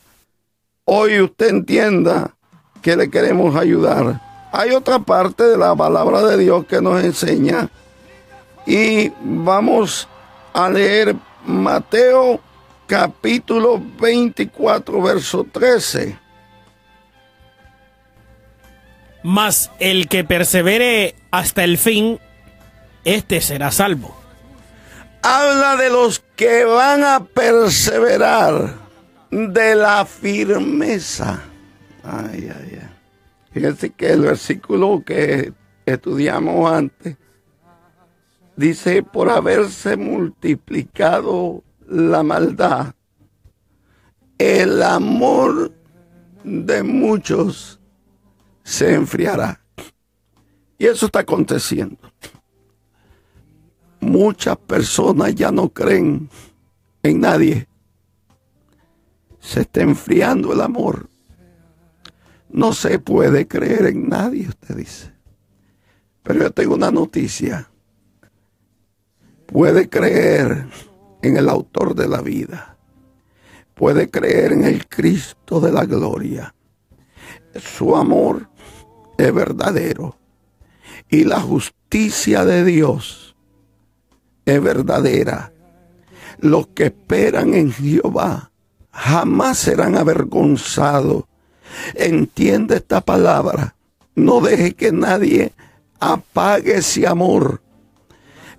[0.84, 2.36] hoy usted entienda
[2.84, 4.22] que le queremos ayudar.
[4.52, 7.70] Hay otra parte de la palabra de Dios que nos enseña
[8.68, 10.08] y vamos
[10.54, 11.16] a leer
[11.46, 12.40] Mateo
[12.86, 16.20] capítulo 24, verso 13.
[19.24, 22.20] Mas el que persevere hasta el fin,
[23.06, 24.16] este será salvo.
[25.22, 28.76] Habla de los que van a perseverar,
[29.32, 31.53] de la firmeza.
[32.04, 32.90] Ay, ay, ay.
[33.52, 35.54] Fíjense que el versículo que
[35.86, 37.18] estudiamos antes
[38.56, 42.96] dice, por haberse multiplicado la maldad,
[44.38, 45.72] el amor
[46.44, 47.80] de muchos
[48.64, 49.62] se enfriará.
[50.78, 51.98] Y eso está aconteciendo.
[54.02, 56.30] Muchas personas ya no creen
[57.04, 57.68] en nadie.
[59.40, 61.13] Se está enfriando el amor.
[62.54, 65.12] No se puede creer en nadie, usted dice.
[66.22, 67.68] Pero yo tengo una noticia.
[69.48, 70.68] Puede creer
[71.24, 72.78] en el autor de la vida.
[73.74, 76.54] Puede creer en el Cristo de la gloria.
[77.56, 78.48] Su amor
[79.18, 80.20] es verdadero.
[81.10, 83.36] Y la justicia de Dios
[84.46, 85.52] es verdadera.
[86.38, 88.52] Los que esperan en Jehová
[88.92, 91.24] jamás serán avergonzados.
[91.96, 93.76] Entiende esta palabra.
[94.16, 95.54] No deje que nadie
[96.00, 97.62] apague ese amor.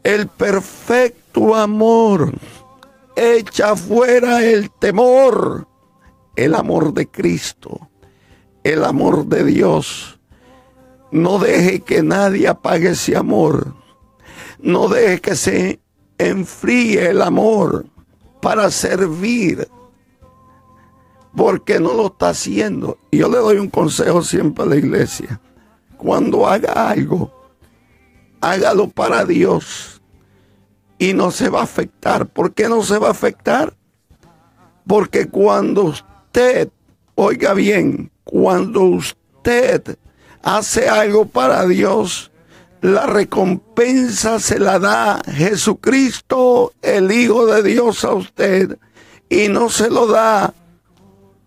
[0.03, 2.33] El perfecto amor
[3.17, 5.67] echa fuera el temor.
[6.37, 7.89] El amor de Cristo.
[8.63, 10.19] El amor de Dios.
[11.11, 13.75] No deje que nadie apague ese amor.
[14.59, 15.81] No deje que se
[16.19, 17.87] enfríe el amor
[18.41, 19.69] para servir.
[21.37, 22.99] Porque no lo está haciendo.
[23.11, 25.41] Y yo le doy un consejo siempre a la iglesia.
[25.97, 27.33] Cuando haga algo,
[28.41, 30.01] hágalo para Dios.
[30.99, 32.27] Y no se va a afectar.
[32.27, 33.75] ¿Por qué no se va a afectar?
[34.87, 36.69] Porque cuando usted,
[37.15, 39.99] oiga bien, cuando usted
[40.43, 42.31] hace algo para Dios,
[42.85, 48.79] la recompensa se la da Jesucristo, el Hijo de Dios, a usted,
[49.31, 50.53] y no se lo da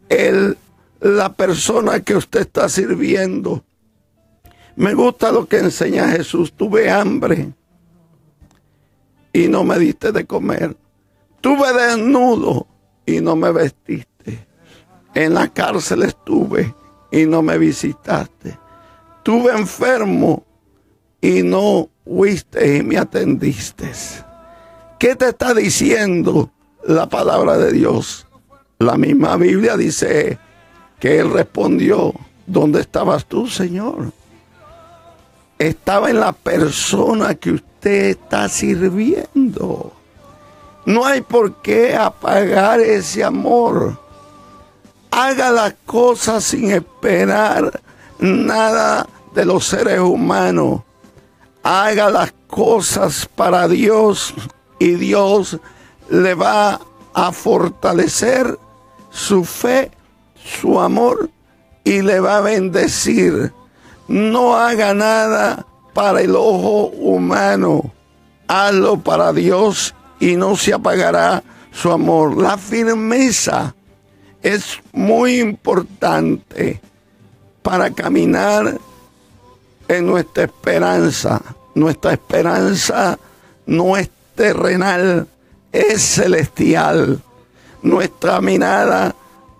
[0.10, 0.58] el,
[1.00, 3.64] la persona que usted está sirviendo.
[4.76, 6.54] Me gusta lo que enseña Jesús.
[6.54, 7.52] Tuve hambre
[9.34, 10.76] y no me diste de comer.
[11.42, 12.68] Tuve desnudo
[13.06, 14.48] y no me vestiste.
[15.14, 16.74] En la cárcel estuve
[17.12, 18.58] y no me visitaste.
[19.24, 20.44] Tuve enfermo
[21.22, 23.92] y no fuiste y me atendiste.
[25.00, 26.52] ¿Qué te está diciendo
[26.84, 28.27] la palabra de Dios?
[28.80, 30.38] La misma Biblia dice
[31.00, 32.14] que él respondió,
[32.46, 34.12] ¿dónde estabas tú, Señor?
[35.58, 39.94] Estaba en la persona que usted está sirviendo.
[40.86, 44.00] No hay por qué apagar ese amor.
[45.10, 47.82] Haga las cosas sin esperar
[48.20, 50.82] nada de los seres humanos.
[51.64, 54.36] Haga las cosas para Dios
[54.78, 55.58] y Dios
[56.10, 56.80] le va
[57.16, 58.60] a fortalecer
[59.18, 59.92] su fe,
[60.36, 61.30] su amor
[61.84, 63.52] y le va a bendecir.
[64.08, 67.92] No haga nada para el ojo humano.
[68.48, 72.38] Hazlo para Dios y no se apagará su amor.
[72.40, 73.74] La firmeza
[74.44, 76.80] es muy importante
[77.64, 78.78] para caminar
[79.88, 81.42] en nuestra esperanza.
[81.74, 83.18] Nuestra esperanza
[83.66, 85.28] no es terrenal,
[85.72, 87.22] es celestial.
[87.82, 89.16] Nuestra mirada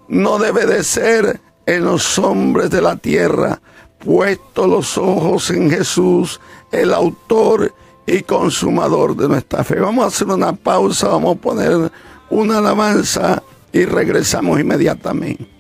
[0.08, 3.60] no debe de ser en los hombres de la tierra,
[4.00, 6.40] puesto los ojos en Jesús,
[6.72, 7.74] el autor
[8.06, 9.80] y consumador de nuestra fe.
[9.80, 11.92] Vamos a hacer una pausa, vamos a poner
[12.30, 13.44] una alabanza
[13.74, 15.57] y regresamos inmediatamente.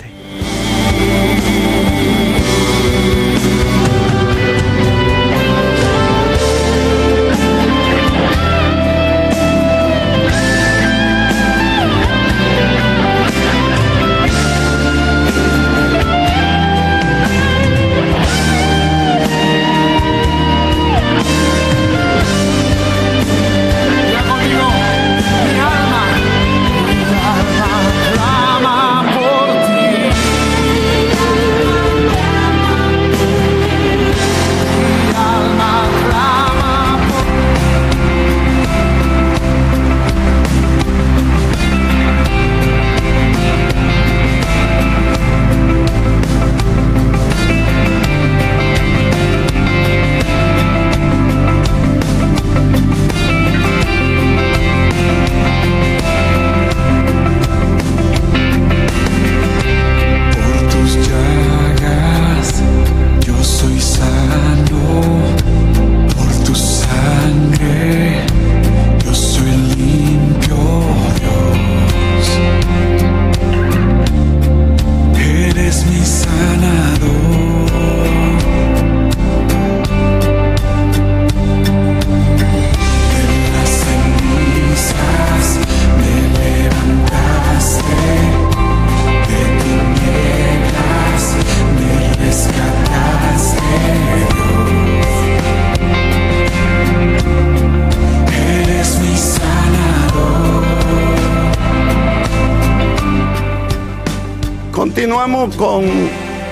[105.27, 105.83] Continuamos con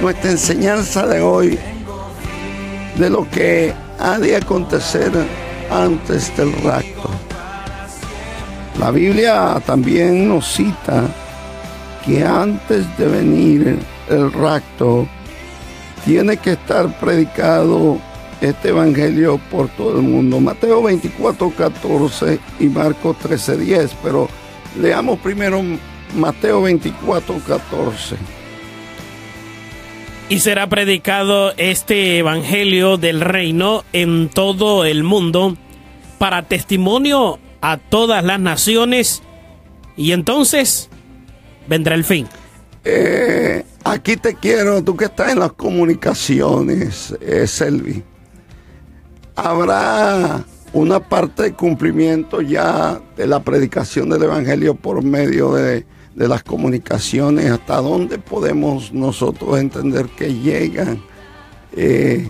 [0.01, 1.57] nuestra enseñanza de hoy
[2.97, 5.13] de lo que ha de acontecer
[5.71, 7.09] antes del rapto.
[8.77, 11.07] La Biblia también nos cita
[12.05, 15.07] que antes de venir el rapto
[16.03, 17.97] tiene que estar predicado
[18.41, 20.41] este evangelio por todo el mundo.
[20.41, 23.95] Mateo 24, 14 y Marcos 13, 10.
[24.03, 24.27] Pero
[24.77, 25.61] leamos primero
[26.13, 28.44] Mateo 24, 14.
[30.27, 35.55] Y será predicado este evangelio del reino en todo el mundo
[36.17, 39.21] para testimonio a todas las naciones
[39.95, 40.89] y entonces
[41.67, 42.27] vendrá el fin.
[42.83, 48.03] Eh, aquí te quiero, tú que estás en las comunicaciones, eh, Selvi.
[49.35, 55.85] Habrá una parte de cumplimiento ya de la predicación del Evangelio por medio de,
[56.15, 61.03] las comunicaciones, hasta dónde podemos nosotros entender que llegan
[61.73, 62.29] eh,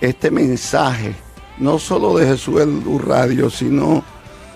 [0.00, 1.14] este mensaje,
[1.58, 4.04] no solo de Jesús Radio, sino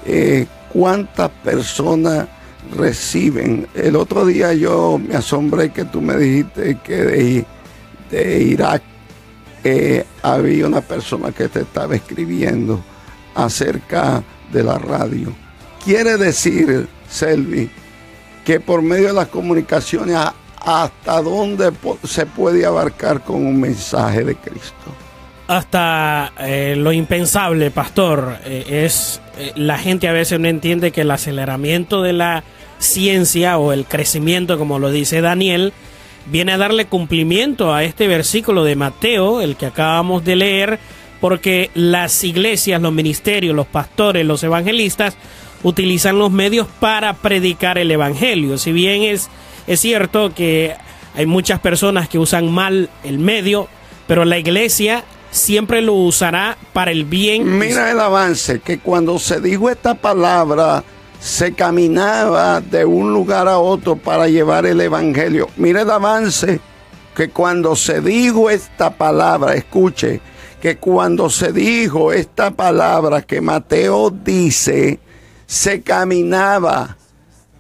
[0.07, 2.29] eh, cuántas personas
[2.77, 3.67] reciben.
[3.75, 7.47] El otro día yo me asombré que tú me dijiste que de,
[8.11, 8.83] de Irak
[9.65, 12.81] eh, había una persona que te estaba escribiendo
[13.35, 15.35] acerca de la radio.
[15.85, 17.69] Quiere decir, Selvi,
[18.45, 20.17] que por medio de las comunicaciones
[20.61, 21.73] hasta dónde
[22.05, 24.95] se puede abarcar con un mensaje de Cristo.
[25.49, 29.21] Hasta eh, lo impensable, pastor, eh, es
[29.57, 32.45] la gente a veces no entiende que el aceleramiento de la
[32.79, 35.73] ciencia o el crecimiento, como lo dice Daniel,
[36.27, 40.79] viene a darle cumplimiento a este versículo de Mateo, el que acabamos de leer,
[41.21, 45.17] porque las iglesias, los ministerios, los pastores, los evangelistas
[45.63, 48.59] utilizan los medios para predicar el evangelio.
[48.59, 49.29] Si bien es,
[49.67, 50.75] es cierto que
[51.15, 53.69] hay muchas personas que usan mal el medio,
[54.07, 57.59] pero la iglesia siempre lo usará para el bien.
[57.59, 60.83] Mira el avance, que cuando se dijo esta palabra,
[61.21, 65.49] se caminaba de un lugar a otro para llevar el Evangelio.
[65.57, 66.61] Mire el avance
[67.15, 70.21] que cuando se dijo esta palabra, escuche,
[70.61, 74.99] que cuando se dijo esta palabra que Mateo dice,
[75.51, 76.97] se caminaba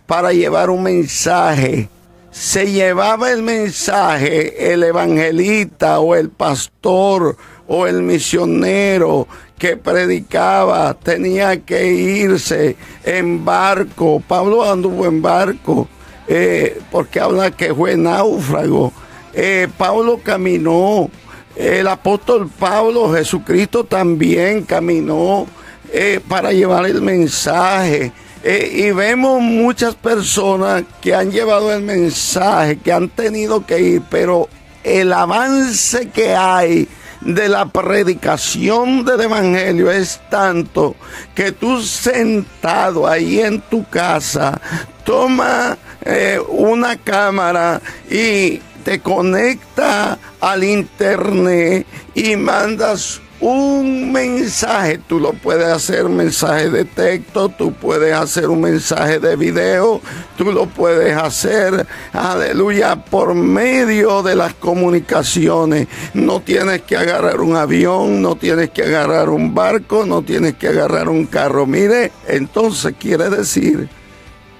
[0.06, 1.88] para llevar un mensaje.
[2.30, 7.36] Se llevaba el mensaje el evangelista o el pastor
[7.66, 9.26] o el misionero
[9.58, 14.22] que predicaba tenía que irse en barco.
[14.26, 15.88] Pablo anduvo en barco
[16.28, 18.92] eh, porque habla que fue náufrago.
[19.34, 21.10] Eh, Pablo caminó.
[21.56, 25.48] El apóstol Pablo, Jesucristo también caminó
[25.92, 28.12] eh, para llevar el mensaje.
[28.42, 34.48] y vemos muchas personas que han llevado el mensaje, que han tenido que ir, pero
[34.82, 36.88] el avance que hay
[37.20, 40.96] de la predicación del Evangelio es tanto
[41.34, 44.60] que tú sentado ahí en tu casa,
[45.04, 47.80] toma eh, una cámara
[48.10, 54.98] y te conecta al internet y mandas un mensaje.
[54.98, 60.00] Tú lo puedes hacer mensaje de texto, tú puedes hacer un mensaje de video,
[60.36, 65.88] tú lo puedes hacer, aleluya, por medio de las comunicaciones.
[66.14, 70.68] No tienes que agarrar un avión, no tienes que agarrar un barco, no tienes que
[70.68, 71.66] agarrar un carro.
[71.66, 73.88] Mire, entonces quiere decir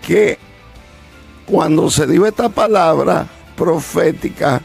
[0.06, 0.38] que
[1.46, 3.26] cuando se dio esta palabra
[3.56, 4.62] profética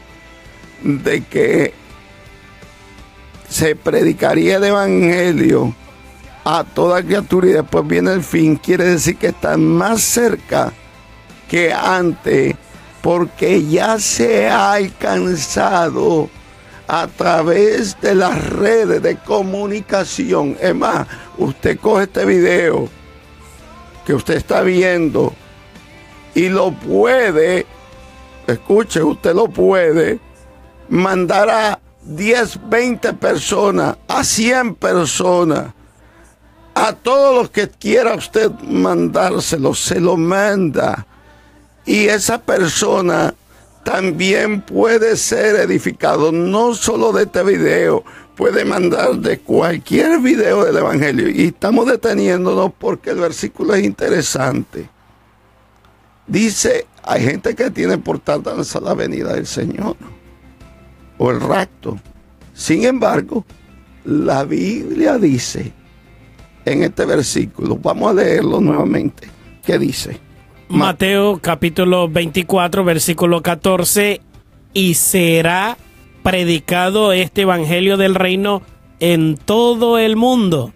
[0.82, 1.85] de que
[3.48, 5.74] se predicaría el Evangelio
[6.44, 10.72] a toda criatura y después viene el fin, quiere decir que está más cerca
[11.48, 12.54] que antes,
[13.02, 16.28] porque ya se ha alcanzado
[16.88, 20.56] a través de las redes de comunicación.
[20.60, 22.88] Es más, usted coge este video
[24.04, 25.32] que usted está viendo
[26.34, 27.66] y lo puede,
[28.46, 30.20] escuche, usted lo puede
[30.88, 35.74] mandar a 10, 20 personas, a 100 personas,
[36.74, 41.06] a todos los que quiera usted mandárselo, se lo manda.
[41.84, 43.34] Y esa persona
[43.84, 48.04] también puede ser edificado, no solo de este video,
[48.36, 51.28] puede mandar de cualquier video del Evangelio.
[51.28, 54.88] Y estamos deteniéndonos porque el versículo es interesante.
[56.26, 59.96] Dice, hay gente que tiene por tanto la venida del Señor
[61.18, 61.98] o el rapto.
[62.54, 63.44] Sin embargo,
[64.04, 65.72] la Biblia dice
[66.64, 69.28] en este versículo, vamos a leerlo nuevamente,
[69.64, 70.18] ¿qué dice?
[70.68, 74.20] Mateo capítulo 24, versículo 14,
[74.72, 75.76] y será
[76.24, 78.62] predicado este Evangelio del Reino
[78.98, 80.72] en todo el mundo,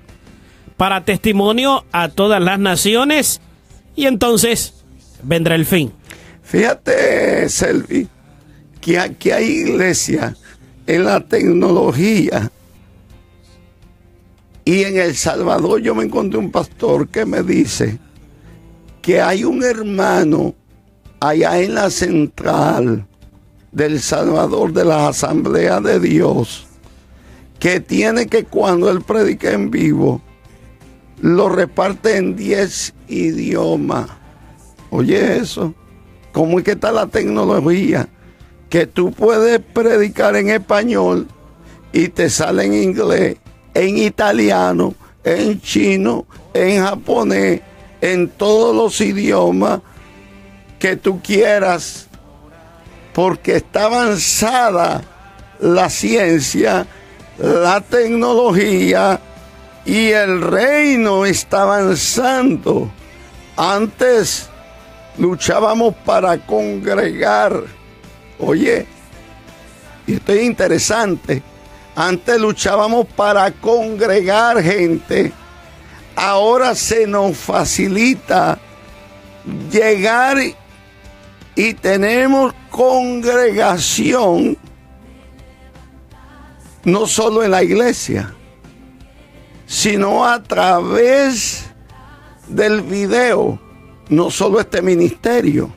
[0.76, 3.40] para testimonio a todas las naciones,
[3.96, 4.84] y entonces
[5.24, 5.92] vendrá el fin.
[6.42, 8.06] Fíjate, Selvi,
[8.80, 10.36] que aquí hay iglesia
[10.86, 12.50] en la tecnología.
[14.64, 17.98] Y en El Salvador yo me encontré un pastor que me dice
[19.02, 20.54] que hay un hermano
[21.18, 23.06] allá en la central
[23.72, 26.66] del Salvador de la Asamblea de Dios
[27.58, 30.20] que tiene que cuando él predica en vivo
[31.20, 34.08] lo reparte en 10 idiomas.
[34.88, 35.74] Oye eso,
[36.32, 38.08] ¿cómo es que está la tecnología?
[38.70, 41.28] Que tú puedes predicar en español
[41.92, 43.36] y te sale en inglés,
[43.74, 44.94] en italiano,
[45.24, 47.60] en chino, en japonés,
[48.00, 49.80] en todos los idiomas
[50.78, 52.06] que tú quieras,
[53.12, 55.02] porque está avanzada
[55.58, 56.86] la ciencia,
[57.38, 59.20] la tecnología
[59.84, 62.90] y el reino está avanzando.
[63.56, 64.48] Antes
[65.18, 67.79] luchábamos para congregar.
[68.40, 68.86] Oye,
[70.06, 71.42] esto es interesante.
[71.94, 75.32] Antes luchábamos para congregar gente
[76.20, 78.58] ahora se nos facilita
[79.70, 80.36] llegar
[81.56, 84.58] y tenemos congregación
[86.84, 88.34] no solo en la iglesia,
[89.66, 91.66] sino a través
[92.48, 93.58] del video,
[94.08, 95.72] no solo este ministerio,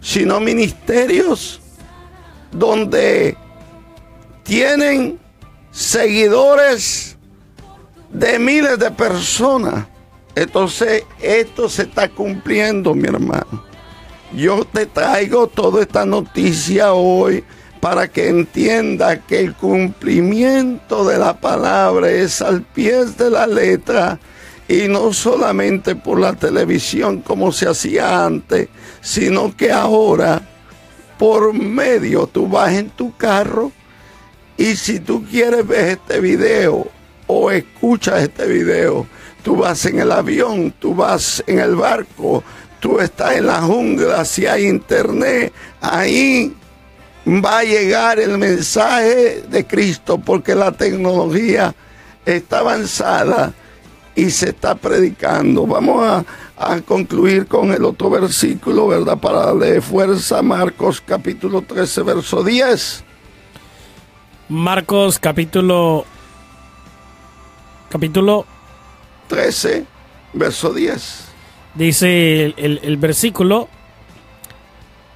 [0.00, 1.60] sino ministerios
[2.52, 3.36] donde
[4.42, 5.18] tienen
[5.70, 7.16] seguidores
[8.12, 9.86] de miles de personas.
[10.34, 13.64] Entonces, esto se está cumpliendo, mi hermano.
[14.32, 17.44] Yo te traigo toda esta noticia hoy
[17.80, 24.20] para que entienda que el cumplimiento de la palabra es al pie de la letra
[24.68, 28.68] y no solamente por la televisión como se hacía antes,
[29.00, 30.42] sino que ahora
[31.20, 33.70] por medio tú vas en tu carro
[34.56, 36.88] y si tú quieres ver este video
[37.26, 39.06] o escuchas este video,
[39.42, 42.42] tú vas en el avión, tú vas en el barco,
[42.80, 45.52] tú estás en la jungla, si hay internet,
[45.82, 46.56] ahí
[47.26, 51.74] va a llegar el mensaje de Cristo porque la tecnología
[52.24, 53.52] está avanzada
[54.14, 55.66] y se está predicando.
[55.66, 56.24] Vamos a,
[56.86, 59.18] concluir con el otro versículo, ¿verdad?
[59.18, 63.04] Para darle fuerza, Marcos capítulo 13, verso 10.
[64.48, 66.04] Marcos capítulo
[67.88, 68.46] capítulo
[69.28, 69.86] 13,
[70.34, 71.24] verso 10.
[71.74, 73.68] Dice el, versículo,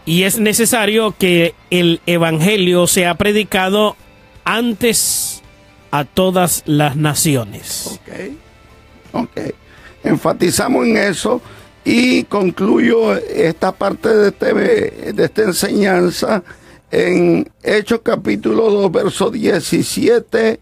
[0.06, 3.96] y es necesario que el Evangelio sea predicado
[4.44, 5.42] antes
[5.90, 8.00] a todas las naciones.
[8.00, 9.63] Ok, ok.
[10.04, 11.40] Enfatizamos en eso
[11.84, 16.44] y concluyo esta parte de, este, de esta enseñanza
[16.90, 20.60] en Hechos capítulo 2, verso 17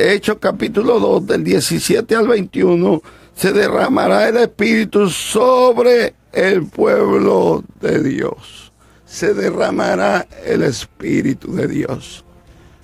[0.00, 3.02] Hechos capítulo 2 del 17 al 21,
[3.34, 8.72] se derramará el Espíritu sobre el pueblo de Dios.
[9.04, 12.24] Se derramará el Espíritu de Dios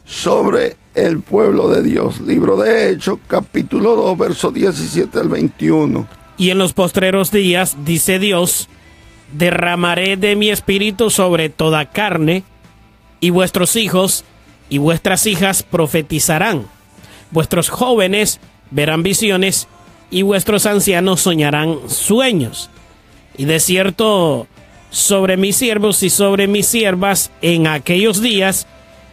[0.05, 2.21] sobre el pueblo de Dios.
[2.21, 6.07] Libro de Hechos capítulo 2, verso 17 al 21.
[6.37, 8.69] Y en los postreros días, dice Dios,
[9.33, 12.45] derramaré de mi espíritu sobre toda carne,
[13.21, 14.25] y vuestros hijos
[14.69, 16.67] y vuestras hijas profetizarán
[17.35, 18.39] Vuestros jóvenes
[18.71, 19.67] verán visiones
[20.09, 22.71] y vuestros ancianos soñarán sueños.
[23.37, 24.47] Y de cierto,
[24.91, 28.69] sobre mis siervos y sobre mis siervas en aquellos días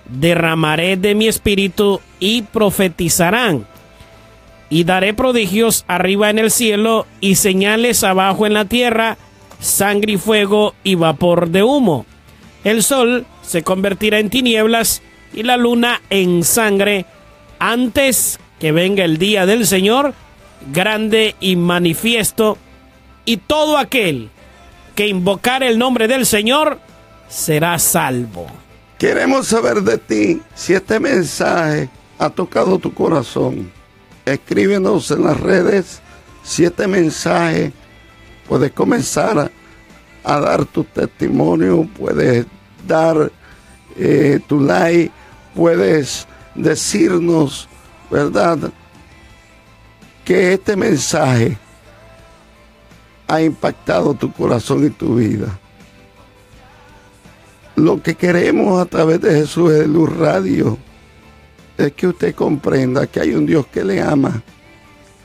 [0.05, 3.65] derramaré de mi espíritu y profetizarán.
[4.69, 9.17] Y daré prodigios arriba en el cielo y señales abajo en la tierra,
[9.59, 12.05] sangre y fuego y vapor de humo.
[12.63, 15.01] El sol se convertirá en tinieblas
[15.33, 17.05] y la luna en sangre
[17.59, 20.13] antes que venga el día del Señor,
[20.71, 22.57] grande y manifiesto,
[23.25, 24.29] y todo aquel
[24.95, 26.79] que invocar el nombre del Señor
[27.27, 28.47] será salvo.
[29.01, 31.89] Queremos saber de ti si este mensaje
[32.19, 33.71] ha tocado tu corazón.
[34.25, 35.99] Escríbenos en las redes
[36.43, 37.73] si este mensaje
[38.47, 39.51] puedes comenzar
[40.23, 42.45] a, dar tu testimonio, puedes
[42.87, 43.31] dar
[43.97, 45.11] eh, tu like,
[45.55, 47.67] puedes decirnos,
[48.11, 48.71] ¿verdad?
[50.23, 51.57] Que este mensaje
[53.27, 55.59] ha impactado tu corazón y tu vida.
[57.75, 60.77] Lo que queremos a través de Jesús de Luz Radio
[61.77, 64.43] es que usted comprenda que hay un Dios que le ama,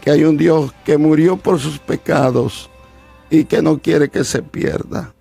[0.00, 2.70] que hay un Dios que murió por sus pecados
[3.30, 5.12] y que no quiere que se pierda.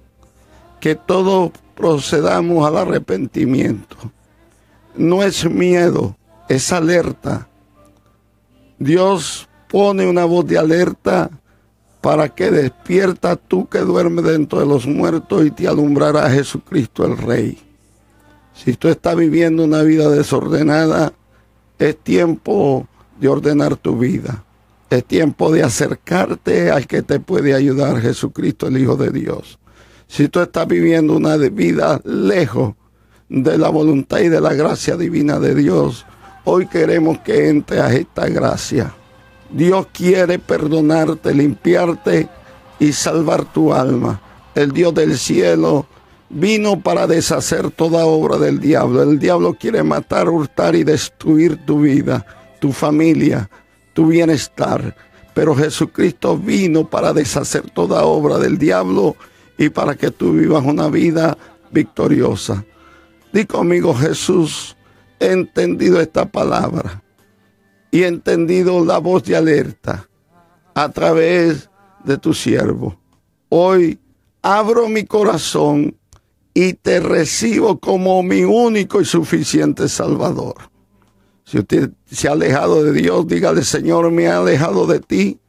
[0.80, 3.98] Que todos procedamos al arrepentimiento.
[4.96, 6.16] No es miedo,
[6.48, 7.50] es alerta.
[8.78, 11.30] Dios pone una voz de alerta
[12.06, 17.18] para que despierta tú que duermes dentro de los muertos y te alumbrará Jesucristo el
[17.18, 17.58] Rey.
[18.54, 21.14] Si tú estás viviendo una vida desordenada,
[21.80, 22.88] es tiempo
[23.20, 24.44] de ordenar tu vida.
[24.92, 29.58] Es tiempo de acercarte al que te puede ayudar, Jesucristo el Hijo de Dios.
[30.08, 32.76] Si tú estás viviendo una vida lejos
[33.30, 36.06] de la voluntad y de la gracia divina de Dios,
[36.44, 38.94] hoy queremos que entres a esta gracia
[39.56, 42.28] Dios quiere perdonarte, limpiarte
[42.78, 44.20] y salvar tu alma.
[44.54, 45.88] El Dios del cielo
[46.30, 49.02] vino para deshacer toda obra del diablo.
[49.02, 52.26] El diablo quiere matar, hurtar y destruir tu vida,
[52.60, 53.50] tu familia,
[53.94, 54.94] tu bienestar.
[55.34, 59.16] Pero Jesucristo vino para deshacer toda obra del diablo
[59.58, 61.38] y para que tú vivas una vida
[61.72, 62.66] victoriosa.
[63.32, 64.76] Di conmigo, Jesús,
[65.18, 67.05] he entendido esta palabra
[67.96, 70.10] y entendido la voz de alerta
[70.74, 71.70] a través
[72.04, 73.00] de tu siervo.
[73.48, 73.98] Hoy
[74.42, 75.96] abro mi corazón
[76.54, 80.56] y te recibo como mi único y suficiente Salvador.
[81.46, 85.40] Si usted se ha alejado de Dios, dígale, Señor, me he alejado de ti.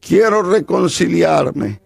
[0.00, 1.82] Quiero reconciliarme